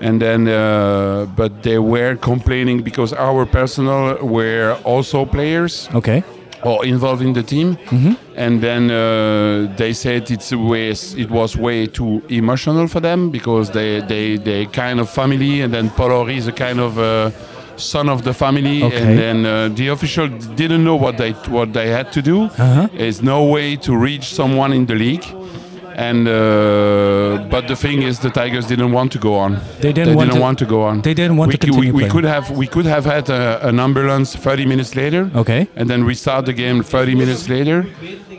and 0.00 0.20
then 0.20 0.48
uh, 0.48 1.26
but 1.36 1.62
they 1.62 1.78
were 1.78 2.16
complaining 2.16 2.82
because 2.82 3.12
our 3.12 3.46
personnel 3.46 4.16
were 4.26 4.76
also 4.84 5.24
players 5.24 5.88
Okay. 5.94 6.22
or 6.62 6.84
involved 6.84 7.22
in 7.22 7.32
the 7.32 7.42
team 7.42 7.76
Mm-hmm. 7.90 8.12
and 8.36 8.60
then 8.60 8.90
uh, 8.90 9.72
they 9.76 9.92
said 9.92 10.30
it's 10.30 10.52
way, 10.52 10.90
it 11.16 11.30
was 11.30 11.56
way 11.56 11.86
too 11.86 12.22
emotional 12.28 12.86
for 12.88 13.00
them 13.00 13.30
because 13.30 13.70
they 13.70 14.00
they 14.12 14.36
they 14.38 14.66
kind 14.66 15.00
of 15.00 15.08
family 15.10 15.62
and 15.62 15.72
then 15.72 15.90
Polori 15.90 16.36
is 16.36 16.46
a 16.48 16.52
kind 16.52 16.80
of 16.80 16.98
uh, 16.98 17.30
son 17.80 18.08
of 18.08 18.22
the 18.22 18.32
family 18.34 18.82
Okay. 18.82 18.96
and 19.02 19.18
then 19.18 19.36
uh, 19.46 19.68
the 19.74 19.88
official 19.88 20.28
didn't 20.62 20.84
know 20.84 20.96
what 21.04 21.16
they 21.16 21.32
what 21.56 21.68
they 21.72 21.88
had 21.98 22.06
to 22.16 22.20
do 22.22 22.36
Uh-huh. 22.44 22.88
there's 22.98 23.20
no 23.22 23.38
way 23.54 23.76
to 23.86 23.92
reach 23.96 24.26
someone 24.40 24.72
in 24.78 24.86
the 24.86 24.94
league 24.94 25.26
and 26.08 26.28
uh, 26.28 27.46
but 27.54 27.62
the 27.68 27.76
thing 27.84 28.02
is 28.02 28.18
the 28.20 28.30
tigers 28.30 28.66
didn't 28.66 28.92
want 28.92 29.10
to 29.12 29.18
go 29.18 29.34
on 29.34 29.50
They 29.80 29.92
didn't 29.92 30.14
want 30.16 30.32
to- 30.32 30.40
want 30.40 30.58
to 30.58 30.66
go 30.66 30.80
on 30.90 30.94
they 31.02 31.14
didn't 31.20 31.36
want 31.40 31.48
we, 31.50 31.56
to 31.56 31.66
continue 31.66 31.92
we, 31.92 32.04
we 32.04 32.08
could 32.14 32.24
have 32.34 32.46
we 32.62 32.66
could 32.74 32.86
have 32.94 33.04
had 33.14 33.28
a, 33.30 33.66
an 33.68 33.78
ambulance 33.80 34.28
30 34.36 34.66
minutes 34.66 34.94
later 35.02 35.22
Okay. 35.42 35.62
and 35.76 35.88
then 35.90 36.04
restart 36.04 36.46
the 36.46 36.52
game 36.52 36.82
30 36.82 37.14
minutes 37.14 37.48
later 37.48 37.78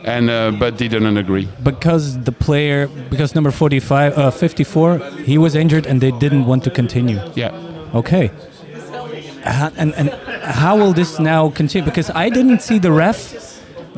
and 0.04 0.30
uh, 0.30 0.50
but 0.62 0.78
they 0.78 0.88
didn't 0.88 1.16
agree 1.24 1.46
Because 1.62 2.04
the 2.28 2.32
player, 2.32 2.88
because 3.10 3.34
number 3.36 3.52
45, 3.52 4.18
uh, 4.18 4.30
54, 4.32 4.98
he 5.24 5.38
was 5.38 5.54
injured 5.54 5.86
and 5.86 6.00
they 6.00 6.10
didn't 6.24 6.46
want 6.46 6.64
to 6.64 6.70
continue. 6.70 7.20
yeah 7.36 7.52
Okay. 7.94 8.30
Uh, 9.44 9.70
and, 9.76 9.94
and 9.94 10.10
how 10.42 10.76
will 10.76 10.92
this 10.92 11.18
now 11.18 11.50
continue? 11.50 11.84
Because 11.84 12.10
I 12.10 12.28
didn't 12.28 12.60
see 12.62 12.78
the 12.78 12.92
ref 12.92 13.18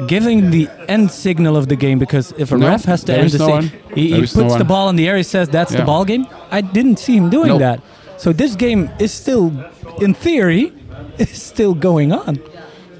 giving 0.09 0.51
the 0.51 0.69
end 0.89 1.11
signal 1.11 1.57
of 1.57 1.69
the 1.69 1.77
game. 1.77 1.99
Because 1.99 2.33
if 2.39 2.51
a 2.53 2.57
No, 2.57 2.69
ref 2.69 2.85
has 2.85 3.05
to 3.05 3.13
end 3.17 3.31
the 3.31 3.39
no 3.39 3.61
he, 3.95 4.11
he 4.15 4.21
puts 4.21 4.35
no 4.35 4.59
the 4.59 4.65
ball 4.65 4.89
in 4.89 4.97
the 4.97 5.09
air. 5.09 5.17
He 5.17 5.23
says 5.23 5.49
that's 5.49 5.73
the 5.73 5.85
ball 5.85 6.05
game. 6.05 6.27
I 6.51 6.61
didn't 6.61 6.99
see 6.99 7.17
him 7.17 7.31
doing 7.31 7.49
Nope. 7.49 7.61
that. 7.61 7.81
So 8.17 8.33
this 8.33 8.55
game 8.57 8.91
is 8.99 9.13
still, 9.13 9.53
in 10.01 10.15
theory, 10.15 10.73
is 11.19 11.43
still 11.43 11.75
going 11.75 12.13
on. 12.13 12.39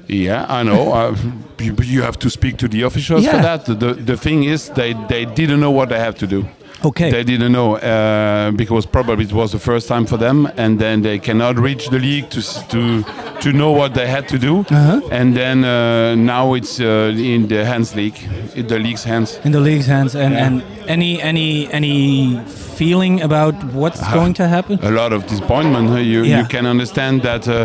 yeah 0.07 0.45
i 0.49 0.61
know 0.63 1.15
you, 1.59 1.75
you 1.83 2.01
have 2.01 2.17
to 2.19 2.29
speak 2.29 2.57
to 2.57 2.67
the 2.67 2.81
officials 2.83 3.23
Yeah. 3.23 3.31
for 3.31 3.41
that 3.41 3.79
the, 3.79 3.93
the 3.93 4.17
thing 4.17 4.43
is 4.43 4.69
they, 4.69 4.93
they 5.09 5.25
didn't 5.25 5.59
know 5.59 5.71
what 5.71 5.89
they 5.89 5.99
have 5.99 6.15
to 6.15 6.27
do 6.27 6.45
Okay. 6.83 7.09
They 7.09 7.23
didn't 7.23 7.51
know 7.51 7.77
uh, 7.77 8.51
because 8.51 8.85
probably 8.85 9.25
it 9.25 9.33
was 9.33 9.51
the 9.51 9.59
first 9.59 9.87
time 9.87 10.05
for 10.05 10.17
them, 10.17 10.47
and 10.57 10.77
then 10.77 11.01
they 11.01 11.17
cannot 11.19 11.57
reach 11.57 11.89
the 11.89 11.97
league 11.97 12.29
to 12.29 12.41
to 12.69 13.03
to 13.41 13.51
know 13.53 13.71
what 13.71 13.93
they 13.93 14.07
had 14.07 14.27
to 14.27 14.37
do. 14.37 14.59
Uh-huh. 14.69 15.01
And 15.11 15.35
then 15.35 15.63
uh, 15.63 16.13
now 16.15 16.53
it's 16.53 16.79
uh, 16.79 17.13
in 17.17 17.47
the 17.47 17.65
hands 17.65 17.95
league, 17.95 18.17
in 18.55 18.67
the 18.67 18.77
league's 18.77 19.03
hands. 19.03 19.39
in 19.43 19.51
the 19.51 19.59
league's 19.59 19.87
hands 19.87 20.15
and, 20.15 20.33
Yeah. 20.33 20.45
and 20.45 20.63
any 20.87 21.19
any 21.21 21.67
any 21.71 22.39
feeling 22.81 23.21
about 23.21 23.55
what's 23.81 24.01
going 24.17 24.33
to 24.41 24.45
happen? 24.55 24.75
a 24.83 24.91
lot 25.01 25.11
of 25.13 25.21
disappointment. 25.31 25.85
huh? 25.89 25.97
You 26.13 26.19
Yeah. 26.23 26.39
you 26.41 26.45
can 26.55 26.65
understand 26.75 27.15
that 27.29 27.43
uh, 27.47 27.57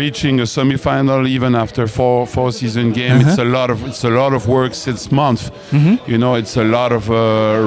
reaching 0.00 0.40
a 0.40 0.46
semi-final 0.46 1.20
even 1.36 1.52
after 1.64 1.86
four 1.98 2.26
four 2.34 2.48
season 2.60 2.86
game, 3.00 3.16
it's 3.24 3.38
a 3.38 3.42
Uh-huh. 3.42 3.58
lot 3.58 3.68
of 3.74 3.78
it's 3.90 4.04
a 4.04 4.10
lot 4.22 4.32
of 4.38 4.42
work 4.46 4.72
six 4.74 5.10
months. 5.22 5.42
Mm-hmm. 5.72 5.94
You 6.10 6.18
know, 6.22 6.32
it's 6.40 6.56
a 6.56 6.64
lot 6.78 6.90
of 6.98 7.02
uh, 7.10 7.16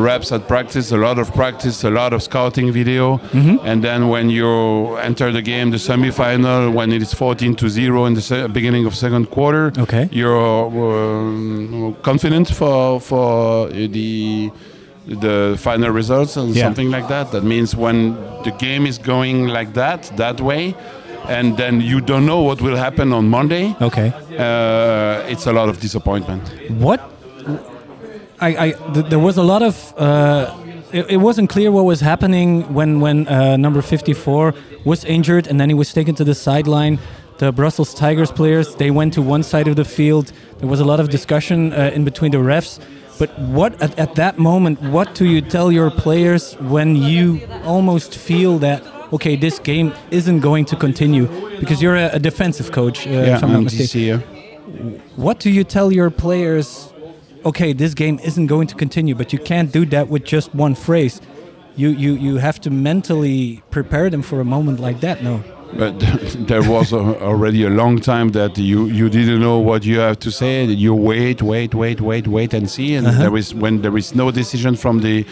reps 0.10 0.32
at 0.32 0.42
practice, 0.54 0.88
a 0.96 0.98
lot 1.08 1.18
of 1.24 1.28
practice, 1.42 1.78
a 1.88 1.94
lot 2.02 2.12
of 2.16 2.22
scouting 2.30 2.68
video, 2.80 3.06
Mm-hmm. 3.34 3.58
and 3.70 3.78
then 3.88 4.00
when 4.14 4.26
you 4.38 4.48
enter 5.10 5.28
the 5.38 5.42
game, 5.52 5.68
the 5.72 5.80
semi-final, 5.90 6.72
when 6.78 6.92
it 6.92 7.02
is 7.02 7.14
14 7.14 7.56
to 7.56 7.66
zero 7.70 8.06
in 8.06 8.14
the 8.14 8.50
beginning 8.58 8.86
of 8.90 8.94
second 8.96 9.26
quarter, 9.36 9.72
Okay. 9.86 10.06
you're 10.12 10.68
um, 11.24 11.96
confident 12.10 12.48
for 12.60 13.00
for 13.10 13.68
the 13.98 14.52
the 15.08 15.56
final 15.58 15.90
results 15.92 16.38
and 16.38 16.56
Yeah. 16.56 16.64
something 16.64 16.90
like 16.92 17.08
that. 17.08 17.32
That 17.32 17.44
means 17.44 17.76
when 17.76 18.16
the 18.44 18.52
game 18.58 18.86
is 18.88 18.98
going 18.98 19.48
like 19.48 19.74
that, 19.74 20.12
that 20.18 20.40
way, 20.42 20.76
and 21.28 21.58
then 21.58 21.82
you 21.82 22.00
don't 22.02 22.26
know 22.26 22.42
what 22.42 22.62
will 22.62 22.76
happen 22.78 23.14
on 23.14 23.30
Monday. 23.30 23.76
Okay. 23.82 24.12
Uh, 24.38 25.32
it's 25.32 25.46
a 25.48 25.52
lot 25.54 25.70
of 25.70 25.80
disappointment. 25.80 26.42
What? 26.80 27.00
I, 28.40 28.50
I 28.68 28.72
th- 28.94 29.06
there 29.10 29.20
was 29.20 29.38
a 29.38 29.44
lot 29.44 29.62
of. 29.62 29.94
Uh, 29.98 30.54
it, 30.92 31.06
it 31.12 31.18
wasn't 31.18 31.50
clear 31.50 31.72
what 31.72 31.86
was 31.86 32.02
happening 32.02 32.74
when 32.74 33.00
when 33.00 33.28
uh, 33.28 33.58
number 33.58 33.82
54 33.82 34.54
was 34.86 35.04
injured 35.06 35.48
and 35.48 35.60
then 35.60 35.70
he 35.70 35.74
was 35.76 35.94
taken 35.94 36.16
to 36.16 36.24
the 36.24 36.36
sideline. 36.36 37.00
The 37.38 37.52
Brussels 37.52 37.94
Tigers 37.94 38.32
players 38.32 38.76
they 38.76 38.92
went 38.92 39.14
to 39.14 39.22
one 39.22 39.44
side 39.44 39.68
of 39.68 39.76
the 39.76 39.86
field. 39.86 40.32
There 40.60 40.68
was 40.70 40.80
a 40.80 40.86
lot 40.86 41.00
of 41.00 41.10
discussion 41.10 41.74
uh, 41.74 41.92
in 41.96 42.04
between 42.04 42.32
the 42.32 42.38
refs. 42.38 42.80
But 43.20 43.38
what 43.40 43.82
at, 43.82 43.98
at 44.00 44.16
that 44.16 44.38
moment? 44.40 44.82
What 44.82 45.14
do 45.16 45.26
you 45.26 45.42
tell 45.42 45.72
your 45.72 45.92
players 45.92 46.54
when 46.56 46.96
you 46.96 47.42
almost 47.64 48.16
feel 48.16 48.60
that 48.60 48.84
okay, 49.14 49.36
this 49.36 49.60
game 49.60 49.94
isn't 50.12 50.40
going 50.40 50.66
to 50.66 50.76
continue 50.76 51.28
because 51.60 51.82
you're 51.82 51.96
a, 51.96 52.10
a 52.14 52.20
defensive 52.20 52.72
coach, 52.72 53.06
uh, 53.06 53.12
if 53.12 53.44
I'm 53.44 53.50
not 53.50 53.56
and 53.58 53.64
mistaken. 53.66 54.20
What 55.16 55.40
do 55.40 55.50
you 55.52 55.64
tell 55.64 55.92
your 55.92 56.10
players? 56.10 56.92
Okay, 57.46 57.74
this 57.74 57.94
game 57.94 58.20
isn't 58.24 58.48
going 58.48 58.68
to 58.68 58.76
continue, 58.76 59.16
but 59.16 59.32
you 59.32 59.40
can't 59.40 59.72
do 59.72 59.86
that 59.88 60.08
with 60.08 60.24
just 60.24 60.56
one 60.56 60.76
phrase. 60.76 61.22
You 61.76 61.90
you 61.90 62.14
you 62.14 62.38
have 62.38 62.60
to 62.62 62.70
mentally 62.70 63.62
prepare 63.72 64.10
them 64.10 64.22
for 64.22 64.40
a 64.40 64.46
moment 64.46 64.80
like 64.80 65.00
that. 65.02 65.24
No. 65.24 65.44
But 65.78 66.00
there 66.48 66.64
was 66.70 66.94
a, 66.94 66.98
already 67.22 67.64
a 67.66 67.70
long 67.70 68.00
time 68.00 68.30
that 68.30 68.58
you, 68.58 68.86
you 68.88 69.10
didn't 69.10 69.40
know 69.42 69.60
what 69.60 69.84
you 69.86 70.00
have 70.00 70.20
to 70.20 70.32
say. 70.32 70.66
You 70.66 70.94
wait, 70.94 71.42
wait, 71.42 71.74
wait, 71.74 72.00
wait, 72.02 72.28
wait, 72.28 72.54
and 72.54 72.70
see. 72.70 72.96
And 72.96 73.08
there 73.08 73.36
is 73.36 73.54
when 73.54 73.82
there 73.82 73.98
is 73.98 74.14
no 74.16 74.32
decision 74.32 74.76
from 74.76 75.00
the 75.02 75.26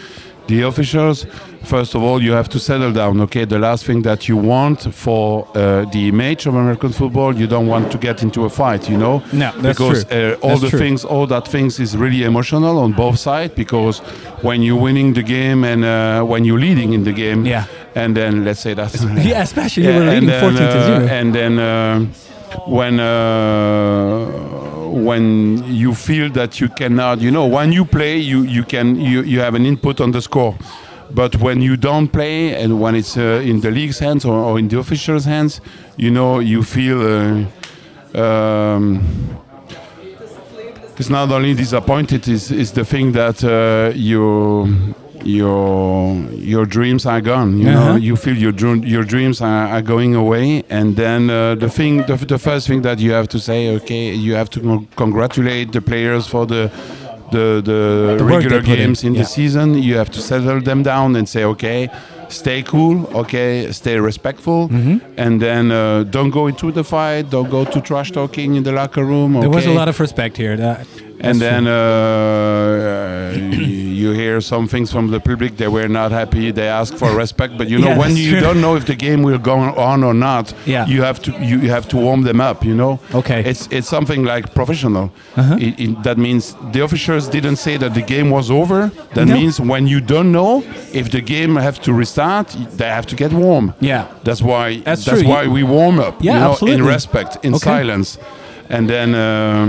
the 0.48 0.62
officials. 0.62 1.24
First 1.62 1.94
of 1.94 2.02
all, 2.02 2.20
you 2.20 2.32
have 2.32 2.48
to 2.48 2.58
settle 2.58 2.92
down. 2.92 3.20
Okay, 3.20 3.44
the 3.44 3.60
last 3.60 3.84
thing 3.84 4.02
that 4.02 4.28
you 4.28 4.36
want 4.36 4.92
for 4.92 5.46
uh, 5.54 5.84
the 5.92 6.08
image 6.08 6.46
of 6.46 6.56
American 6.56 6.90
football, 6.90 7.32
you 7.38 7.46
don't 7.46 7.68
want 7.68 7.92
to 7.92 7.98
get 7.98 8.24
into 8.24 8.44
a 8.44 8.50
fight. 8.50 8.90
You 8.90 8.96
know, 8.98 9.22
No, 9.32 9.52
that's 9.60 9.78
because 9.78 10.04
true. 10.04 10.32
Uh, 10.32 10.34
all 10.42 10.48
That's 10.50 10.62
the 10.62 10.70
true. 10.70 10.78
things, 10.80 11.04
all 11.04 11.28
that 11.28 11.46
things 11.46 11.78
is 11.78 11.96
really 11.96 12.24
emotional 12.24 12.80
on 12.80 12.90
both 12.92 13.20
sides. 13.20 13.54
Because 13.54 14.00
when 14.42 14.62
you're 14.62 14.80
winning 14.80 15.12
the 15.14 15.22
game 15.22 15.62
and 15.62 15.84
uh, 15.84 16.24
when 16.24 16.44
you're 16.44 16.58
leading 16.58 16.92
in 16.92 17.04
the 17.04 17.12
game, 17.12 17.46
Yeah. 17.46 17.66
And 17.94 18.16
then 18.16 18.44
let's 18.44 18.60
say 18.60 18.74
that. 18.74 18.92
Yeah, 19.24 19.42
especially 19.42 19.84
you 19.84 19.90
were 19.90 20.02
and 20.02 20.10
leading 20.10 20.28
then, 20.28 20.40
14 20.40 20.58
to 20.58 20.78
uh, 20.78 20.98
0. 21.00 21.08
And 21.08 21.34
then 21.34 21.58
uh, 21.58 22.00
when 22.66 23.00
uh, 23.00 24.26
when 24.90 25.64
you 25.66 25.94
feel 25.94 26.30
that 26.30 26.60
you 26.60 26.68
cannot, 26.68 27.20
you 27.20 27.30
know, 27.30 27.46
when 27.46 27.72
you 27.72 27.84
play, 27.84 28.16
you 28.18 28.42
you 28.42 28.64
can 28.64 28.96
you, 29.00 29.22
you 29.22 29.40
have 29.40 29.54
an 29.54 29.66
input 29.66 30.00
on 30.00 30.12
the 30.12 30.20
score. 30.20 30.54
But 31.14 31.36
when 31.36 31.60
you 31.60 31.76
don't 31.76 32.08
play, 32.08 32.54
and 32.54 32.80
when 32.80 32.94
it's 32.94 33.16
uh, 33.18 33.42
in 33.44 33.60
the 33.60 33.70
league's 33.70 33.98
hands 33.98 34.24
or, 34.24 34.32
or 34.34 34.58
in 34.58 34.68
the 34.68 34.78
officials' 34.78 35.26
hands, 35.26 35.60
you 35.96 36.10
know, 36.10 36.38
you 36.40 36.62
feel. 36.62 37.00
Uh, 37.02 37.44
um, 38.14 39.38
it's 40.98 41.10
not 41.10 41.30
only 41.30 41.54
disappointed; 41.54 42.28
is 42.28 42.50
is 42.50 42.72
the 42.72 42.84
thing 42.84 43.12
that 43.12 43.42
uh, 43.44 43.92
you 43.94 44.94
your 45.26 46.14
your 46.52 46.64
dreams 46.66 47.06
are 47.06 47.20
gone. 47.20 47.58
You 47.58 47.68
Uh-huh. 47.70 47.88
know, 47.90 47.96
you 47.96 48.16
feel 48.16 48.36
your 48.36 48.52
dr- 48.52 48.84
your 48.84 49.04
dreams 49.04 49.40
are, 49.40 49.66
are 49.68 49.82
going 49.82 50.14
away, 50.14 50.62
and 50.70 50.96
then 50.96 51.30
uh, 51.30 51.54
the 51.54 51.68
thing, 51.68 52.02
the, 52.06 52.16
the 52.16 52.38
first 52.38 52.66
thing 52.68 52.82
that 52.82 52.98
you 52.98 53.12
have 53.12 53.28
to 53.28 53.38
say, 53.38 53.74
okay, 53.76 54.12
you 54.14 54.34
have 54.34 54.48
to 54.50 54.60
con- 54.60 54.86
congratulate 54.96 55.72
the 55.72 55.80
players 55.80 56.26
for 56.26 56.46
the. 56.46 56.70
The, 57.32 57.62
the, 57.64 58.16
The 58.18 58.24
regular 58.24 58.60
put 58.60 58.68
in, 58.68 58.76
games 58.76 59.04
in, 59.04 59.14
yeah. 59.14 59.22
the 59.22 59.26
season, 59.26 59.68
you 59.82 59.96
have 59.96 60.10
to 60.10 60.20
settle 60.20 60.60
them 60.60 60.82
down 60.82 61.16
and 61.16 61.26
say, 61.26 61.44
okay, 61.44 61.88
stay 62.28 62.62
cool, 62.62 63.06
okay, 63.16 63.72
stay 63.72 63.98
respectful, 63.98 64.68
Mm-hmm. 64.68 64.98
and 65.16 65.40
then 65.40 65.70
uh, 65.72 66.02
don't 66.10 66.28
go 66.28 66.46
into 66.48 66.70
the 66.70 66.84
fight, 66.84 67.30
don't 67.30 67.48
go 67.48 67.64
to 67.64 67.80
trash 67.80 68.10
talking 68.10 68.54
in 68.56 68.64
the 68.64 68.72
locker 68.72 69.02
room. 69.02 69.32
There 69.40 69.48
was 69.48 69.64
a 69.64 69.72
lot 69.72 69.88
of 69.88 69.98
respect 69.98 70.36
here. 70.36 70.58
That, 70.58 70.86
and 71.20 71.40
then 71.40 71.66
uh, 71.66 73.32
you 74.02 74.10
hear 74.22 74.36
some 74.52 74.64
things 74.72 74.88
from 74.94 75.06
the 75.14 75.20
public 75.30 75.50
they 75.62 75.68
were 75.78 75.88
not 76.00 76.08
happy 76.20 76.44
they 76.58 76.68
ask 76.80 76.90
for 77.00 77.08
respect 77.24 77.52
but 77.60 77.66
you 77.72 77.78
know 77.82 77.88
Yeah, 77.92 78.02
when 78.02 78.12
you 78.24 78.30
true. 78.32 78.40
don't 78.46 78.60
know 78.64 78.74
if 78.80 78.84
the 78.92 78.98
game 79.06 79.20
will 79.28 79.42
go 79.50 79.56
on 79.90 79.98
or 80.08 80.14
not 80.28 80.44
Yeah. 80.74 80.86
you 80.92 81.00
have 81.08 81.18
to 81.26 81.30
you, 81.50 81.56
have 81.76 81.86
to 81.92 81.96
warm 82.06 82.20
them 82.28 82.40
up 82.50 82.58
you 82.70 82.74
know 82.82 82.92
Okay. 83.20 83.40
Uh-huh. 83.40 83.50
it's 83.50 83.62
it's 83.76 83.88
something 83.96 84.20
like 84.32 84.44
professional 84.60 85.06
It- 85.66 85.76
it- 85.84 86.02
that 86.08 86.18
means 86.26 86.42
the 86.74 86.80
officials 86.88 87.24
didn't 87.36 87.58
say 87.66 87.74
that 87.82 87.92
the 87.98 88.04
game 88.14 88.28
was 88.38 88.46
over 88.60 88.80
that 89.16 89.26
No. 89.28 89.34
means 89.38 89.54
when 89.72 89.84
you 89.92 90.00
don't 90.14 90.30
know 90.38 90.52
if 91.00 91.06
the 91.16 91.22
game 91.34 91.52
have 91.68 91.78
to 91.86 91.90
restart 92.02 92.46
they 92.78 92.90
have 92.98 93.06
to 93.12 93.16
get 93.22 93.30
warm 93.32 93.66
Yeah. 93.90 94.02
that's 94.26 94.42
why 94.50 94.66
That's 94.88 95.04
that's, 95.08 95.22
why 95.32 95.42
we 95.56 95.62
warm 95.78 95.96
up 96.06 96.14
Yeah, 96.20 96.32
you 96.34 96.40
know, 96.66 96.74
in 96.74 96.80
respect 96.94 97.30
in 97.46 97.52
Okay. 97.54 97.70
silence 97.72 98.08
and 98.74 98.84
then 98.94 99.08
um, 99.14 99.68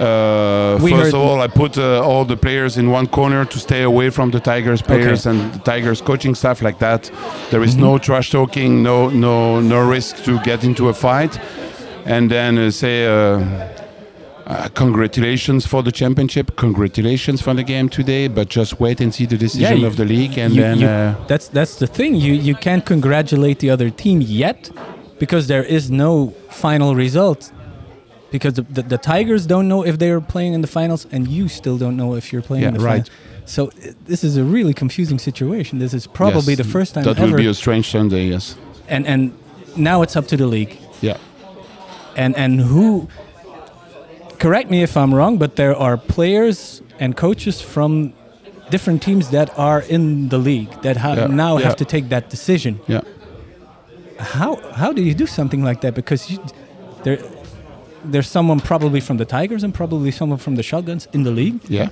uh, 0.00 0.78
first 0.78 1.14
of 1.14 1.20
all, 1.20 1.40
I 1.40 1.48
put 1.48 1.76
uh, 1.78 2.02
all 2.02 2.24
the 2.24 2.36
players 2.36 2.76
in 2.76 2.90
one 2.90 3.06
corner 3.06 3.44
to 3.44 3.58
stay 3.58 3.82
away 3.82 4.10
from 4.10 4.30
the 4.30 4.40
Tigers 4.40 4.82
players 4.82 5.26
and 5.26 5.52
the 5.52 5.58
Tigers 5.60 6.00
coaching 6.00 6.34
staff 6.34 6.62
like 6.62 6.78
that. 6.78 7.10
There 7.50 7.62
is 7.62 7.76
no 7.76 7.98
trash 7.98 8.30
talking, 8.30 8.82
no 8.82 9.08
no 9.10 9.60
no 9.60 9.78
risk 9.88 10.24
to 10.24 10.38
get 10.40 10.64
into 10.64 10.88
a 10.88 10.94
fight, 10.94 11.38
and 12.06 12.30
then 12.30 12.58
uh, 12.58 12.70
say. 12.70 13.06
Uh, 13.06 13.40
uh, 14.46 14.68
congratulations 14.74 15.64
for 15.64 15.80
the 15.80 15.92
championship. 15.92 16.56
Congratulations 16.56 17.40
for 17.40 17.54
the 17.54 17.62
game 17.62 17.88
today. 17.88 18.26
But 18.26 18.48
just 18.48 18.80
wait 18.80 19.00
and 19.00 19.14
see 19.14 19.24
the 19.26 19.36
decision 19.36 19.78
you- 19.78 19.86
of 19.86 19.94
the 19.96 20.04
league, 20.04 20.36
and 20.38 20.52
You- 20.54 20.62
then 20.62 20.78
you- 20.80 20.88
uh, 20.88 21.14
that's 21.28 21.46
that's 21.48 21.76
the 21.76 21.86
thing. 21.86 22.16
You 22.16 22.32
you 22.34 22.56
can't 22.56 22.84
congratulate 22.84 23.60
the 23.60 23.70
other 23.70 23.90
team 23.90 24.20
yet 24.20 24.70
because 25.20 25.46
there 25.46 25.62
is 25.62 25.88
no 25.90 26.32
final 26.48 26.96
result. 26.96 27.52
Because 28.30 28.54
the, 28.54 28.62
the, 28.62 28.82
the 28.82 28.98
Tigers 28.98 29.46
don't 29.46 29.66
know 29.68 29.84
if 29.84 29.98
they 29.98 30.10
are 30.10 30.20
playing 30.20 30.52
in 30.54 30.60
the 30.60 30.68
finals, 30.68 31.06
and 31.12 31.26
you 31.28 31.48
still 31.48 31.76
don't 31.78 31.96
know 31.96 32.14
if 32.14 32.32
you're 32.32 32.42
playing 32.42 32.64
in 32.64 32.74
Yeah, 32.74 32.78
the 32.78 32.84
right. 32.84 33.08
finals. 33.08 33.44
So 33.46 33.70
i- 33.84 33.94
this 34.06 34.22
is 34.22 34.36
a 34.36 34.44
really 34.44 34.72
confusing 34.74 35.18
situation. 35.18 35.78
This 35.80 35.92
is 35.94 36.06
probably 36.06 36.54
yes, 36.54 36.58
the 36.66 36.72
first 36.72 36.94
time 36.94 37.04
that 37.04 37.18
ever. 37.18 37.26
will 37.30 37.36
be 37.36 37.46
a 37.46 37.54
strange 37.54 37.90
Sunday. 37.90 38.26
Yes. 38.28 38.54
and 38.88 39.06
and 39.06 39.32
now 39.76 40.02
it's 40.02 40.16
up 40.16 40.26
to 40.28 40.36
the 40.36 40.46
league. 40.46 40.76
Yeah. 41.00 41.16
and 42.16 42.36
and 42.36 42.60
who 42.60 43.08
correct 44.38 44.70
me 44.70 44.82
if 44.82 44.96
i'm 44.96 45.12
wrong 45.14 45.38
but 45.38 45.54
there 45.56 45.74
are 45.76 45.96
players 45.96 46.82
and 46.98 47.16
coaches 47.16 47.60
from 47.60 48.12
different 48.70 49.02
teams 49.02 49.28
that 49.30 49.48
are 49.58 49.80
in 49.88 50.28
the 50.28 50.38
league 50.38 50.70
that 50.82 50.96
ha- 50.96 51.14
Yeah, 51.14 51.26
now 51.26 51.58
yeah. 51.58 51.66
have 51.66 51.76
to 51.76 51.84
take 51.84 52.08
that 52.08 52.30
decision 52.30 52.78
Yeah. 52.88 53.02
how 54.18 54.56
how 54.80 54.92
do 54.92 55.02
you 55.02 55.14
do 55.14 55.26
something 55.26 55.62
like 55.68 55.80
that 55.80 55.94
because 55.94 56.30
you, 56.30 56.38
there 57.04 57.18
there's 58.04 58.28
someone 58.28 58.60
probably 58.60 59.00
from 59.00 59.16
the 59.18 59.24
tigers 59.24 59.62
and 59.62 59.74
probably 59.74 60.10
someone 60.10 60.38
from 60.38 60.56
the 60.56 60.62
shotguns 60.62 61.06
in 61.12 61.22
the 61.24 61.30
league 61.30 61.60
Yeah. 61.68 61.88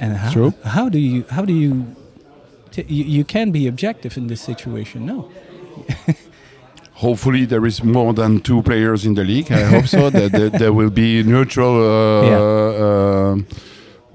and 0.00 0.16
how, 0.16 0.30
True. 0.32 0.52
how 0.64 0.88
do 0.88 0.98
you 0.98 1.24
how 1.30 1.44
do 1.44 1.52
you 1.52 1.84
t- 2.70 2.84
you, 2.88 3.04
you 3.04 3.24
can 3.24 3.50
be 3.52 3.66
objective 3.68 4.16
in 4.16 4.26
this 4.28 4.40
situation 4.40 5.06
no 5.06 5.30
Hopefully, 6.94 7.44
there 7.46 7.64
is 7.64 7.84
more 7.84 8.12
than 8.12 8.40
two 8.40 8.60
players 8.62 9.04
in 9.06 9.14
the 9.14 9.22
league. 9.22 9.52
I 9.52 9.62
hope 9.62 9.86
so. 9.86 10.10
that 10.10 10.32
there, 10.32 10.50
there 10.50 10.72
will 10.72 10.90
be 10.90 11.22
neutral 11.22 11.74
uh, 11.76 13.36
uh, 13.36 13.36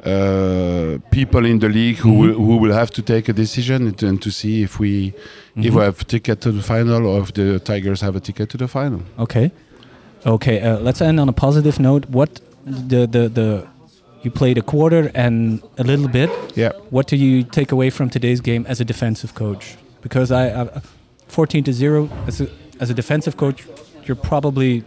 uh, 0.05 0.97
people 1.09 1.45
in 1.45 1.59
the 1.59 1.69
league 1.69 1.95
who, 1.99 2.11
will, 2.11 2.33
who 2.33 2.57
will 2.57 2.73
have 2.73 2.91
to 2.91 3.01
take 3.01 3.29
a 3.29 3.33
decision 3.33 3.87
and, 3.87 4.03
and 4.03 4.21
to 4.21 4.29
see 4.29 4.63
if 4.63 4.79
we 4.79 5.13
if 5.55 5.73
we 5.73 5.81
have 5.81 6.01
a 6.01 6.03
ticket 6.03 6.41
to 6.41 6.51
the 6.51 6.61
final 6.61 7.05
or 7.05 7.21
if 7.21 7.31
the 7.33 7.57
Tigers 7.59 8.01
have 8.01 8.17
a 8.17 8.19
ticket 8.19 8.49
to 8.49 8.57
the 8.57 8.67
final. 8.67 9.01
Okay. 9.17 9.51
Okay. 10.25 10.59
Uh, 10.61 10.79
let's 10.79 11.01
end 11.01 11.19
on 11.19 11.29
a 11.29 11.33
positive 11.33 11.79
note. 11.79 12.05
What 12.09 12.41
the 12.65 13.05
the 13.05 13.29
the 13.29 13.67
you 14.23 14.31
played 14.31 14.57
a 14.57 14.61
quarter 14.61 15.11
and 15.13 15.61
a 15.77 15.83
little 15.83 16.07
bit. 16.07 16.29
Yeah. 16.55 16.71
What 16.89 17.07
do 17.07 17.17
you 17.17 17.43
take 17.43 17.71
away 17.71 17.89
from 17.89 18.09
today's 18.09 18.41
game 18.41 18.65
as 18.67 18.79
a 18.79 18.85
defensive 18.85 19.35
coach? 19.35 19.75
Because 20.01 20.31
I, 20.31 20.63
I 20.63 20.81
14 21.27 21.63
to 21.65 21.73
zero 21.73 22.09
as 22.27 22.41
a 22.41 22.47
as 22.79 22.89
a 22.89 22.93
defensive 22.93 23.37
coach, 23.37 23.65
you're 24.05 24.15
probably 24.15 24.83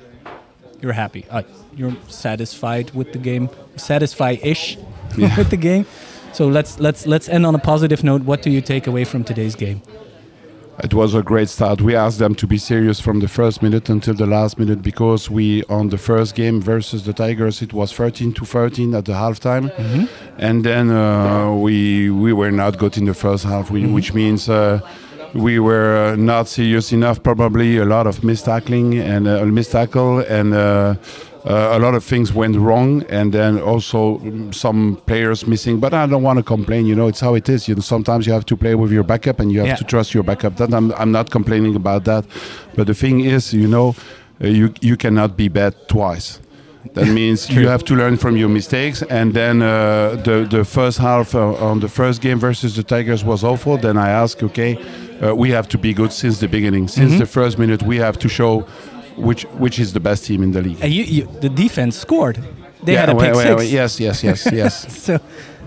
you're 0.81 0.93
happy. 0.93 1.25
Uh, 1.31 1.43
you're 1.75 1.97
satisfied 2.09 2.91
with 2.95 3.13
the 3.13 3.19
game, 3.19 3.51
satisfied-ish 3.77 4.79
with 5.17 5.51
the 5.51 5.57
game. 5.57 5.87
So 6.33 6.49
let's 6.49 6.79
let's 6.81 7.07
let's 7.07 7.29
end 7.29 7.47
on 7.47 7.55
a 7.55 7.59
positive 7.59 8.05
note. 8.05 8.23
What 8.23 8.43
do 8.43 8.51
you 8.51 8.61
take 8.61 8.87
away 8.87 9.05
from 9.05 9.25
today's 9.25 9.55
game? 9.55 9.83
It 10.85 10.93
was 10.93 11.15
a 11.15 11.23
great 11.23 11.49
start. 11.49 11.81
We 11.81 11.97
asked 11.97 12.19
them 12.19 12.35
to 12.35 12.47
be 12.47 12.59
serious 12.59 13.01
from 13.01 13.21
the 13.21 13.29
first 13.29 13.63
minute 13.63 13.89
until 13.89 14.13
the 14.15 14.27
last 14.27 14.59
minute 14.59 14.83
because 14.83 15.31
we 15.31 15.65
on 15.65 15.89
the 15.89 15.97
first 15.99 16.35
game 16.35 16.61
versus 16.61 17.05
the 17.05 17.15
Tigers 17.15 17.63
it 17.63 17.73
was 17.73 17.93
13 17.93 18.33
to 18.35 18.45
13 18.45 18.95
at 18.95 19.07
the 19.07 19.13
halftime, 19.13 19.71
Mm-hmm. 19.77 20.05
and 20.39 20.65
then 20.65 20.91
uh, 20.91 21.53
we 21.55 22.11
we 22.11 22.33
were 22.35 22.53
not 22.53 22.79
good 22.79 22.97
in 22.99 23.07
the 23.07 23.15
first 23.15 23.45
half, 23.45 23.71
we, 23.71 23.83
Mm-hmm. 23.83 23.95
which 23.95 24.13
means. 24.15 24.49
Uh, 24.49 24.81
we 25.35 25.59
were 25.59 26.13
uh, 26.13 26.17
not 26.17 26.49
serious 26.49 26.93
enough. 26.93 27.23
Probably 27.23 27.77
a 27.77 27.85
lot 27.85 28.07
of 28.07 28.21
mistackling 28.21 28.99
and 28.99 29.27
uh, 29.29 29.43
mistackle, 29.43 30.25
and 30.31 30.55
uh, 30.55 30.59
uh, 30.59 30.95
a 31.49 31.79
lot 31.79 31.95
of 31.95 32.03
things 32.05 32.33
went 32.33 32.57
wrong. 32.57 33.03
And 33.09 33.33
then 33.33 33.61
also 33.61 34.19
mm, 34.19 34.53
some 34.55 35.01
players 35.07 35.47
missing. 35.47 35.81
But 35.81 35.95
I 35.95 36.07
don't 36.07 36.23
want 36.23 36.39
to 36.39 36.43
complain. 36.43 36.87
You 36.87 36.95
know, 36.95 37.07
it's 37.09 37.21
how 37.21 37.35
it 37.35 37.49
is. 37.49 37.69
You 37.69 37.75
know, 37.75 37.81
sometimes 37.83 38.27
you 38.27 38.33
have 38.33 38.45
to 38.47 38.57
play 38.57 38.75
with 38.75 38.91
your 38.93 39.05
backup, 39.05 39.41
and 39.41 39.51
you 39.53 39.59
have 39.61 39.69
Yeah. 39.69 39.77
to 39.77 39.85
trust 39.85 40.13
your 40.15 40.25
backup. 40.25 40.57
That 40.57 40.73
I'm, 40.75 40.93
I'm 40.93 41.13
not 41.13 41.31
complaining 41.31 41.77
about 41.77 42.05
that. 42.05 42.25
But 42.75 42.87
the 42.87 42.95
thing 42.95 43.21
is, 43.21 43.53
you 43.53 43.69
know, 43.69 43.95
uh, 44.43 44.49
you 44.49 44.73
you 44.81 44.97
cannot 44.97 45.37
be 45.37 45.49
bad 45.49 45.75
twice. 45.89 46.41
That 46.95 47.09
means 47.21 47.49
you 47.51 47.69
have 47.69 47.83
to 47.85 47.95
learn 47.95 48.17
from 48.17 48.37
your 48.37 48.49
mistakes. 48.49 49.03
And 49.11 49.33
then 49.35 49.63
uh, 49.63 50.17
the 50.25 50.47
the 50.49 50.65
first 50.65 50.99
half 50.99 51.35
uh, 51.35 51.71
on 51.71 51.81
the 51.81 51.89
first 51.89 52.21
game 52.23 52.39
versus 52.39 52.75
the 52.75 52.83
Tigers 52.83 53.25
was 53.25 53.43
awful. 53.45 53.79
Then 53.79 53.97
I 53.97 54.11
asked, 54.11 54.43
okay, 54.43 54.77
uh, 55.23 55.35
we 55.35 55.51
have 55.51 55.67
to 55.69 55.79
be 55.79 55.93
good 55.95 56.13
since 56.13 56.39
the 56.39 56.49
beginning, 56.49 56.89
since 56.89 57.11
Mm-hmm. 57.11 57.19
the 57.21 57.27
first 57.27 57.59
minute. 57.59 57.83
We 57.87 57.97
have 57.99 58.17
to 58.19 58.29
show 58.29 58.65
which 59.17 59.43
which 59.59 59.79
is 59.79 59.93
the 59.93 60.01
best 60.01 60.25
team 60.25 60.43
in 60.43 60.53
the 60.53 60.63
league. 60.63 60.79
And 60.81 60.93
you, 60.93 61.05
you 61.05 61.29
the 61.41 61.49
defense 61.49 61.97
scored. 61.97 62.39
They 62.85 62.93
Yeah, 62.93 63.01
had 63.01 63.09
a 63.11 63.15
pick 63.15 63.35
well, 63.35 63.59
six. 63.59 63.73
yes, 63.73 64.01
yes, 64.01 64.23
yes, 64.23 64.49
yes. 64.53 65.03
So 65.03 65.19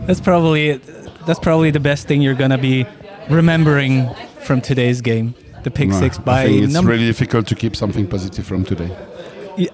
that's 0.06 0.22
probably 0.22 0.78
that's 1.26 1.40
probably 1.40 1.72
the 1.72 1.80
best 1.80 2.08
thing 2.08 2.22
you're 2.22 2.36
gonna 2.36 2.58
be 2.58 2.86
remembering 3.30 4.10
from 4.42 4.62
today's 4.62 5.02
game. 5.02 5.36
The 5.64 5.72
pick 5.72 5.90
No, 5.90 6.00
six 6.00 6.18
I 6.18 6.22
by 6.22 6.46
think 6.46 6.64
it's 6.64 6.84
really 6.84 7.06
difficult 7.06 7.48
to 7.48 7.56
keep 7.56 7.76
something 7.76 8.08
positive 8.08 8.46
from 8.46 8.64
today. 8.64 8.96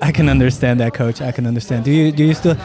I 0.02 0.12
can 0.12 0.30
understand 0.30 0.80
that, 0.80 0.96
coach. 0.96 1.22
I 1.22 1.32
can 1.32 1.46
understand. 1.46 1.86
Do 1.86 1.92
you 1.92 2.12
do 2.12 2.24
you 2.24 2.34
still 2.34 2.58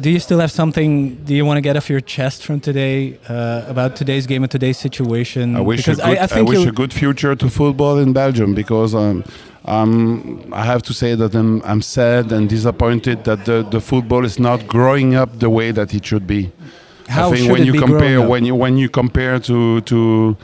do 0.00 0.10
you 0.10 0.18
still 0.18 0.40
have 0.40 0.50
something? 0.50 1.14
Do 1.24 1.34
you 1.34 1.44
want 1.46 1.56
to 1.56 1.60
get 1.60 1.76
off 1.76 1.88
your 1.88 2.00
chest 2.00 2.44
from 2.44 2.60
today 2.60 3.18
uh, 3.28 3.64
about 3.68 3.96
today's 3.96 4.26
game 4.26 4.42
and 4.42 4.50
today's 4.50 4.76
situation? 4.76 5.56
I 5.56 5.60
wish, 5.60 5.86
a 5.86 5.94
good, 5.94 6.00
I, 6.00 6.26
think 6.26 6.48
wish 6.48 6.66
a 6.66 6.72
good 6.72 6.92
future 6.92 7.34
to 7.36 7.48
football 7.48 7.98
in 7.98 8.12
Belgium 8.12 8.54
because 8.54 8.94
um, 8.94 9.24
um, 9.64 10.50
I 10.52 10.64
have 10.64 10.82
to 10.84 10.94
say 10.94 11.14
that 11.14 11.34
I'm, 11.34 11.62
I'm 11.62 11.80
sad 11.80 12.32
and 12.32 12.48
disappointed 12.48 13.24
that 13.24 13.44
the, 13.44 13.66
the 13.70 13.80
football 13.80 14.24
is 14.24 14.38
not 14.38 14.66
growing 14.66 15.14
up 15.14 15.38
the 15.38 15.48
way 15.48 15.70
that 15.70 15.94
it 15.94 16.04
should 16.04 16.26
be. 16.26 16.52
How 17.08 17.28
I 17.28 17.32
think 17.32 17.44
should 17.44 17.52
when 17.52 17.62
it 17.62 17.66
you 17.66 17.80
compare 17.80 18.26
when 18.26 18.44
you 18.44 18.54
when 18.54 18.76
you 18.76 18.88
compare 18.88 19.38
to 19.40 19.80
to 19.82 20.36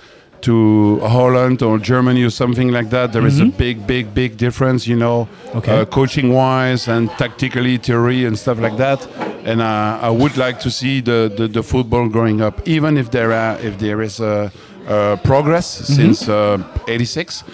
to 0.43 1.01
Holland 1.01 1.63
or 1.63 1.79
Germany 1.79 2.23
or 2.23 2.31
something 2.31 2.71
like 2.71 2.91
that, 2.91 3.13
there 3.13 3.27
is 3.27 3.41
a 3.41 3.47
big, 3.47 3.87
big, 3.87 4.15
big 4.15 4.37
difference. 4.37 4.87
You 4.87 4.97
know. 4.97 5.29
Okay. 5.55 5.81
uh, 5.81 5.85
coaching 5.85 6.33
wise 6.33 6.89
and 6.89 7.11
tactically, 7.13 7.77
theory 7.77 8.25
and 8.25 8.39
stuff 8.39 8.59
like 8.59 8.77
that. 8.77 9.07
And 9.45 9.61
uh, 9.61 9.99
I 10.01 10.11
would 10.11 10.37
like 10.37 10.61
to 10.61 10.71
see 10.71 11.01
the, 11.01 11.33
the, 11.35 11.49
the 11.49 11.63
football 11.63 12.09
growing 12.09 12.41
up, 12.41 12.67
even 12.69 12.97
if 12.97 13.11
there 13.11 13.33
are 13.33 13.59
if 13.61 13.79
there 13.79 14.01
is 14.03 14.21
a. 14.21 14.51
Uh, 14.87 15.17
progress 15.23 15.81
Mm-hmm. 15.81 15.95
since 15.95 16.29
uh, 16.29 16.59
'86. 16.89 17.45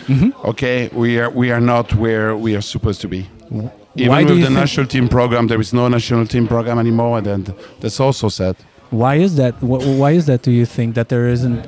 Okay, 0.45 0.89
we 0.93 1.19
are 1.21 1.31
we 1.31 1.51
are 1.53 1.61
not 1.61 1.93
where 1.95 2.37
we 2.37 2.55
are 2.57 2.63
supposed 2.63 3.01
to 3.01 3.09
be. 3.09 3.27
Even 3.97 4.09
Why 4.11 4.25
with 4.25 4.43
the 4.43 4.51
national 4.51 4.87
team 4.87 5.09
program, 5.09 5.47
there 5.49 5.61
is 5.61 5.73
no 5.73 5.89
national 5.89 6.27
team 6.27 6.47
program 6.47 6.79
anymore, 6.79 7.19
and 7.19 7.53
that's 7.81 8.01
also 8.01 8.29
sad. 8.29 8.57
Why 8.91 9.17
is 9.17 9.35
that? 9.37 9.55
Why 9.63 10.13
is 10.13 10.25
that? 10.27 10.43
Do 10.43 10.51
you 10.51 10.67
think 10.67 10.95
that 10.95 11.09
there 11.09 11.27
isn't 11.29 11.67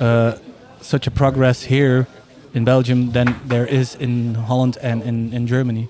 uh, 0.00 0.32
such 0.80 1.06
a 1.06 1.10
progress 1.10 1.62
here 1.64 2.06
in 2.54 2.64
Belgium 2.64 3.12
than 3.12 3.34
there 3.48 3.66
is 3.66 3.94
in 3.94 4.34
Holland 4.34 4.76
and 4.82 5.02
in, 5.02 5.32
in 5.32 5.46
Germany? 5.46 5.88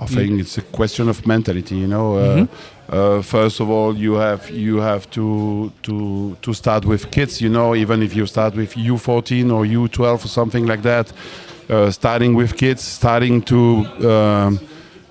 I 0.00 0.06
think 0.06 0.40
it's 0.40 0.56
a 0.58 0.62
question 0.62 1.08
of 1.08 1.26
mentality. 1.26 1.74
You 1.76 1.86
know, 1.88 2.16
uh, 2.16 2.22
Mm-hmm. 2.36 2.54
Uh, 2.88 3.20
first 3.22 3.60
of 3.60 3.68
all, 3.70 3.96
you 3.96 4.14
have 4.14 4.50
you 4.50 4.78
have 4.78 5.08
to 5.10 5.70
to 5.82 6.36
to 6.42 6.54
start 6.54 6.84
with 6.84 7.10
kids. 7.10 7.40
You 7.40 7.48
know, 7.50 7.74
even 7.74 8.02
if 8.02 8.14
you 8.16 8.26
start 8.26 8.54
with 8.54 8.74
U14 8.74 9.52
or 9.52 9.64
U12 9.64 10.24
or 10.24 10.28
something 10.28 10.66
like 10.66 10.82
that, 10.82 11.12
uh, 11.68 11.90
starting 11.90 12.34
with 12.34 12.56
kids, 12.56 12.82
starting 12.82 13.42
to 13.42 13.86
um, 14.10 14.60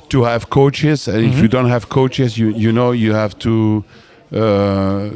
to 0.09 0.23
have 0.23 0.49
coaches. 0.49 1.07
And 1.07 1.17
Mm-hmm. 1.23 1.33
if 1.33 1.41
you 1.41 1.47
don't 1.47 1.69
have 1.69 1.87
coaches, 1.89 2.37
you 2.37 2.49
you 2.49 2.71
know 2.71 2.91
you 2.93 3.13
have 3.13 3.37
to 3.39 3.83
uh, 4.33 4.37
uh, 4.37 5.09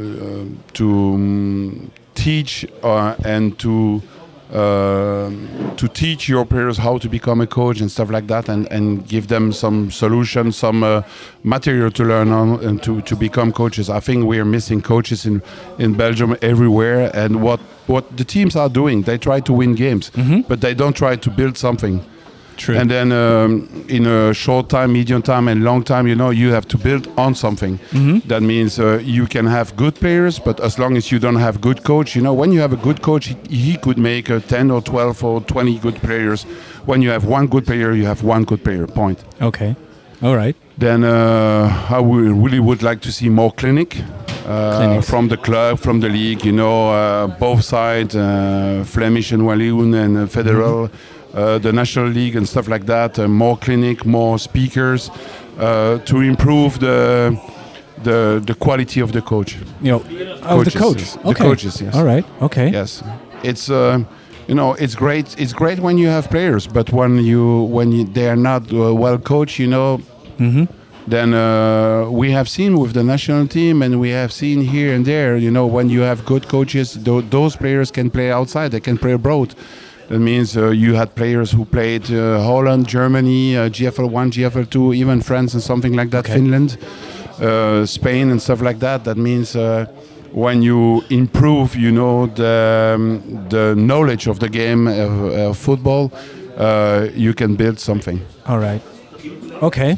to 0.74 0.88
um, 1.16 1.92
teach 2.14 2.66
uh, 2.84 3.16
and 3.26 3.58
to 3.60 4.02
to 4.52 5.88
teach 5.94 6.28
your 6.28 6.46
players 6.46 6.78
how 6.78 6.98
to 6.98 7.08
become 7.10 7.40
a 7.42 7.48
coach 7.48 7.80
and 7.80 7.90
stuff 7.90 8.10
like 8.10 8.28
that 8.28 8.50
and, 8.50 8.68
and 8.72 9.08
give 9.08 9.28
them 9.28 9.52
some 9.54 9.90
solutions 9.92 10.58
some 10.58 10.84
uh, 10.84 11.02
material 11.44 11.90
to 11.92 12.04
learn 12.04 12.32
on 12.32 12.60
and 12.64 12.84
to, 12.84 13.02
to 13.04 13.16
become 13.16 13.52
coaches. 13.54 13.90
I 13.90 14.00
think 14.00 14.26
we 14.26 14.40
are 14.40 14.46
missing 14.46 14.82
coaches 14.82 15.26
in, 15.26 15.42
in 15.80 15.94
belgium 15.94 16.36
everywhere 16.42 17.10
and 17.14 17.42
what, 17.42 17.60
what 17.88 18.18
the 18.18 18.24
teams 18.26 18.56
are 18.56 18.70
doing. 18.70 19.04
They 19.04 19.18
try 19.18 19.40
to 19.42 19.54
win 19.54 19.76
games 19.76 20.12
but 20.48 20.60
they 20.62 20.74
don't 20.74 20.96
try 20.96 21.16
to 21.16 21.30
build 21.30 21.58
something 21.58 22.04
True. 22.62 22.78
and 22.80 22.90
then 22.90 23.12
um, 23.12 23.68
in 23.88 24.06
a 24.06 24.34
short 24.34 24.70
time, 24.70 24.94
medium 24.94 25.22
time, 25.22 25.48
and 25.52 25.64
long 25.64 25.84
time, 25.84 26.06
you 26.08 26.16
know, 26.16 26.30
you 26.32 26.54
have 26.54 26.68
to 26.68 26.78
build 26.78 27.08
on 27.18 27.34
something. 27.36 27.80
That 28.28 28.42
means 28.44 28.80
uh, 28.80 29.00
you 29.04 29.26
can 29.28 29.46
have 29.48 29.76
good 29.76 29.96
players, 29.96 30.40
but 30.40 30.60
as 30.60 30.78
long 30.78 30.96
as 30.98 31.12
you 31.12 31.20
don't 31.20 31.40
have 31.40 31.60
good 31.60 31.84
coach, 31.84 32.16
you 32.16 32.22
know, 32.22 32.34
when 32.34 32.52
you 32.52 32.62
have 32.62 32.74
a 32.74 32.82
good 32.88 33.02
coach, 33.02 33.26
he, 33.28 33.36
he 33.50 33.78
could 33.78 33.98
make 33.98 34.30
uh, 34.30 34.40
10 34.40 34.72
or 34.72 34.82
12 34.82 35.24
or 35.24 35.42
20 35.42 35.80
good 35.80 35.96
players. 35.96 36.44
When 36.86 37.02
you 37.02 37.10
have 37.12 37.26
one 37.26 37.48
good 37.48 37.66
player, 37.66 37.94
you 37.94 38.06
have 38.06 38.24
one 38.24 38.44
good 38.46 38.64
player, 38.64 38.88
point. 38.88 39.24
okay. 39.42 39.76
All 40.24 40.36
right. 40.36 40.56
Then 40.78 41.04
uh, 41.04 41.88
I 41.90 42.00
would, 42.00 42.32
really 42.44 42.60
would 42.60 42.84
like 42.84 43.02
to 43.02 43.12
see 43.12 43.28
more 43.30 43.52
clinic. 43.52 43.98
Uh, 44.46 45.02
from 45.02 45.28
the 45.30 45.38
club, 45.38 45.80
from 45.80 46.00
the 46.00 46.10
league, 46.10 46.44
you 46.46 46.52
know, 46.52 46.90
uh, 46.92 47.28
both 47.40 47.64
sides, 47.64 48.16
uh, 48.16 48.84
Flemish 48.86 49.32
and 49.32 49.46
Walloon 49.46 49.94
and 49.94 50.18
uh, 50.18 50.26
Federal, 50.28 50.86
uh, 50.86 50.90
the 51.34 51.72
National 51.72 52.08
League 52.08 52.36
and 52.36 52.48
stuff 52.48 52.68
like 52.68 52.86
that. 52.86 53.18
Uh, 53.20 53.28
more 53.28 53.58
clinic, 53.58 54.06
more 54.06 54.38
speakers 54.40 55.10
uh, 55.60 55.98
to 56.06 56.20
improve 56.22 56.80
the 56.80 57.38
the 58.04 58.42
the 58.46 58.54
quality 58.56 59.00
of 59.02 59.12
the 59.12 59.22
coach. 59.22 59.56
You 59.82 59.92
know, 59.92 60.02
oh, 60.44 60.64
the 60.64 60.72
Coaches, 60.72 60.82
coach. 60.82 61.00
yes. 61.02 61.18
The 61.24 61.34
coaches, 61.36 61.82
yes. 61.82 61.96
All 61.96 62.06
right. 62.06 62.26
Okay. 62.42 62.70
Yes, 62.72 63.04
it's 63.44 63.70
uh, 63.70 64.04
you 64.48 64.56
know 64.56 64.74
it's 64.74 64.96
great. 64.96 65.36
It's 65.40 65.54
great 65.54 65.80
when 65.80 65.98
you 65.98 66.08
have 66.10 66.30
players, 66.30 66.68
but 66.68 66.92
when 66.92 67.18
you 67.24 67.64
when 67.76 67.92
you, 67.92 68.04
they 68.06 68.28
are 68.30 68.36
not 68.36 68.62
uh, 68.74 68.94
well 68.94 69.18
coached, 69.20 69.60
you 69.60 69.68
know. 69.68 70.00
Then 71.08 71.34
uh, 71.34 72.08
we 72.12 72.32
have 72.32 72.48
seen 72.48 72.78
with 72.80 72.94
the 72.94 73.04
national 73.04 73.48
team, 73.48 73.82
and 73.82 74.00
we 74.00 74.10
have 74.12 74.32
seen 74.32 74.62
here 74.62 74.94
and 74.94 75.04
there. 75.06 75.36
You 75.36 75.50
know, 75.50 75.66
when 75.66 75.90
you 75.90 76.02
have 76.02 76.24
good 76.26 76.48
coaches, 76.48 76.94
tho- 76.94 77.22
those 77.22 77.56
players 77.56 77.90
can 77.92 78.10
play 78.12 78.32
outside. 78.32 78.70
They 78.72 78.80
can 78.80 78.98
play 78.98 79.14
abroad. 79.14 79.56
That 80.12 80.20
means 80.20 80.58
uh, 80.58 80.72
you 80.72 80.96
had 80.96 81.16
players 81.16 81.52
who 81.52 81.64
played 81.64 82.12
uh, 82.12 82.42
Holland, 82.44 82.86
Germany, 82.86 83.56
uh, 83.56 83.70
GFL 83.70 84.12
one, 84.12 84.30
GFL 84.30 84.70
two, 84.70 84.94
even 84.94 85.22
France 85.22 85.54
and 85.54 85.64
something 85.64 85.94
like 85.94 86.10
that, 86.10 86.26
Okay. 86.26 86.34
Finland, 86.34 86.78
uh, 87.40 87.86
Spain 87.86 88.30
and 88.30 88.42
stuff 88.42 88.62
like 88.62 88.80
that. 88.80 89.06
That 89.06 89.16
means 89.16 89.56
uh, 89.56 89.86
when 90.34 90.62
you 90.62 91.02
improve, 91.10 91.78
you 91.78 91.92
know, 91.94 92.28
the 92.28 92.96
um, 92.96 93.48
the 93.48 93.74
knowledge 93.76 94.28
of 94.28 94.40
the 94.40 94.50
game 94.50 94.88
of, 94.88 95.12
of 95.34 95.58
football, 95.58 96.12
uh, 96.58 97.08
you 97.16 97.34
can 97.34 97.56
build 97.56 97.80
something. 97.80 98.20
All 98.48 98.60
right. 98.60 98.82
Okay. 99.62 99.96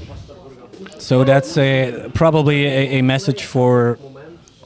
So 0.99 1.23
that's 1.23 1.57
a, 1.57 2.09
probably 2.13 2.65
a, 2.65 2.99
a 2.99 3.01
message 3.01 3.45
for 3.45 3.97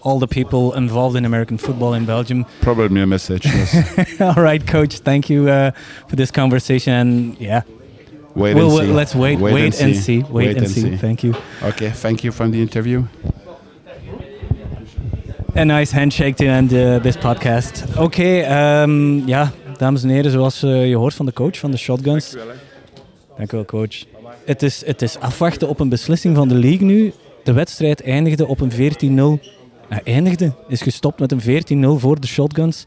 all 0.02 0.20
the 0.20 0.28
people 0.28 0.78
involved 0.78 1.16
in 1.16 1.26
American 1.26 1.58
football 1.58 1.94
in 1.94 2.06
Belgium. 2.06 2.46
Probably 2.62 3.02
a 3.02 3.06
message. 3.06 3.46
Yes. 3.46 4.22
all 4.22 4.44
right, 4.44 4.66
coach. 4.66 5.00
Thank 5.00 5.30
you 5.30 5.50
uh, 5.50 5.72
for 6.08 6.16
this 6.16 6.32
conversation. 6.32 6.94
And 6.94 7.38
yeah, 7.40 7.62
Wait 8.36 8.56
we'll, 8.56 8.78
and 8.80 8.88
see. 8.88 8.94
let's 8.94 9.16
wait, 9.16 9.40
wait, 9.40 9.82
and, 9.82 9.96
see. 9.96 10.24
Wait, 10.30 10.58
and, 10.58 10.70
see. 10.70 10.98
Thank 10.98 11.24
you. 11.24 11.34
Okay, 11.64 11.90
thank 11.90 12.24
you 12.24 12.32
for 12.32 12.50
the 12.50 12.62
interview. 12.62 13.04
A 15.56 15.66
nice 15.66 15.92
handshake 15.92 16.36
to 16.36 16.46
end 16.46 16.72
uh, 16.72 17.02
this 17.02 17.18
podcast. 17.18 17.84
Oké, 17.98 18.40
ehm, 18.40 19.28
ja, 19.28 19.52
dames 19.78 20.04
en 20.04 20.10
heren, 20.10 20.32
zoals 20.32 20.64
eh, 20.64 20.90
je 20.90 20.96
hoort 20.96 21.14
van 21.14 21.26
de 21.26 21.34
coach 21.34 21.58
van 21.58 21.72
de 21.72 21.78
Shotguns. 21.78 22.36
Dank 23.38 23.52
u 23.52 23.56
wel, 23.56 23.66
coach. 23.66 24.06
Het 24.46 24.64
is, 24.64 24.86
het 24.86 25.02
is 25.02 25.20
afwachten 25.20 25.68
op 25.68 25.80
een 25.80 25.90
beslissing 25.90 26.36
van 26.36 26.48
de 26.48 26.56
league 26.56 26.86
nu. 26.86 27.14
De 27.44 27.54
wedstrijd 27.54 28.04
eindigde 28.04 28.48
op 28.48 28.60
een 28.62 29.40
14-0. 29.42 29.57
Eindigde, 30.04 30.52
is 30.68 30.82
gestopt 30.82 31.20
met 31.20 31.32
een 31.32 31.96
14-0 31.98 32.00
voor 32.00 32.20
de 32.20 32.28
Shotguns. 32.28 32.84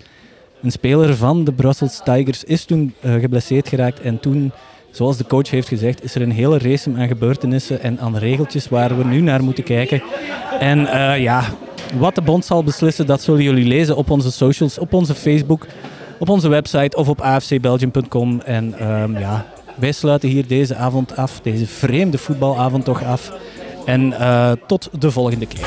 Een 0.62 0.70
speler 0.70 1.16
van 1.16 1.44
de 1.44 1.52
Brussels 1.52 2.00
Tigers 2.04 2.44
is 2.44 2.64
toen 2.64 2.94
eh, 3.00 3.14
geblesseerd 3.14 3.68
geraakt 3.68 4.00
en 4.00 4.20
toen 4.20 4.52
zoals 4.90 5.16
de 5.16 5.26
coach 5.26 5.50
heeft 5.50 5.68
gezegd, 5.68 6.04
is 6.04 6.14
er 6.14 6.22
een 6.22 6.30
hele 6.30 6.58
race 6.58 6.90
aan 6.96 7.08
gebeurtenissen 7.08 7.82
en 7.82 8.00
aan 8.00 8.16
regeltjes 8.16 8.68
waar 8.68 8.96
we 8.96 9.04
nu 9.04 9.20
naar 9.20 9.44
moeten 9.44 9.64
kijken. 9.64 10.02
En 10.58 10.78
uh, 10.78 11.18
ja, 11.18 11.44
wat 11.98 12.14
de 12.14 12.22
bond 12.22 12.44
zal 12.44 12.64
beslissen, 12.64 13.06
dat 13.06 13.22
zullen 13.22 13.42
jullie 13.42 13.64
lezen 13.64 13.96
op 13.96 14.10
onze 14.10 14.32
socials, 14.32 14.78
op 14.78 14.92
onze 14.92 15.14
Facebook, 15.14 15.66
op 16.18 16.28
onze 16.28 16.48
website 16.48 16.96
of 16.96 17.08
op 17.08 17.20
afcbelgium.com. 17.20 18.40
En 18.40 18.90
um, 18.92 19.18
ja, 19.18 19.46
wij 19.74 19.92
sluiten 19.92 20.28
hier 20.28 20.46
deze 20.46 20.74
avond 20.74 21.16
af, 21.16 21.40
deze 21.40 21.66
vreemde 21.66 22.18
voetbalavond 22.18 22.84
toch 22.84 23.04
af. 23.04 23.32
En 23.86 24.06
uh, 24.06 24.52
tot 24.66 24.88
de 24.98 25.10
volgende 25.10 25.46
keer. 25.46 25.66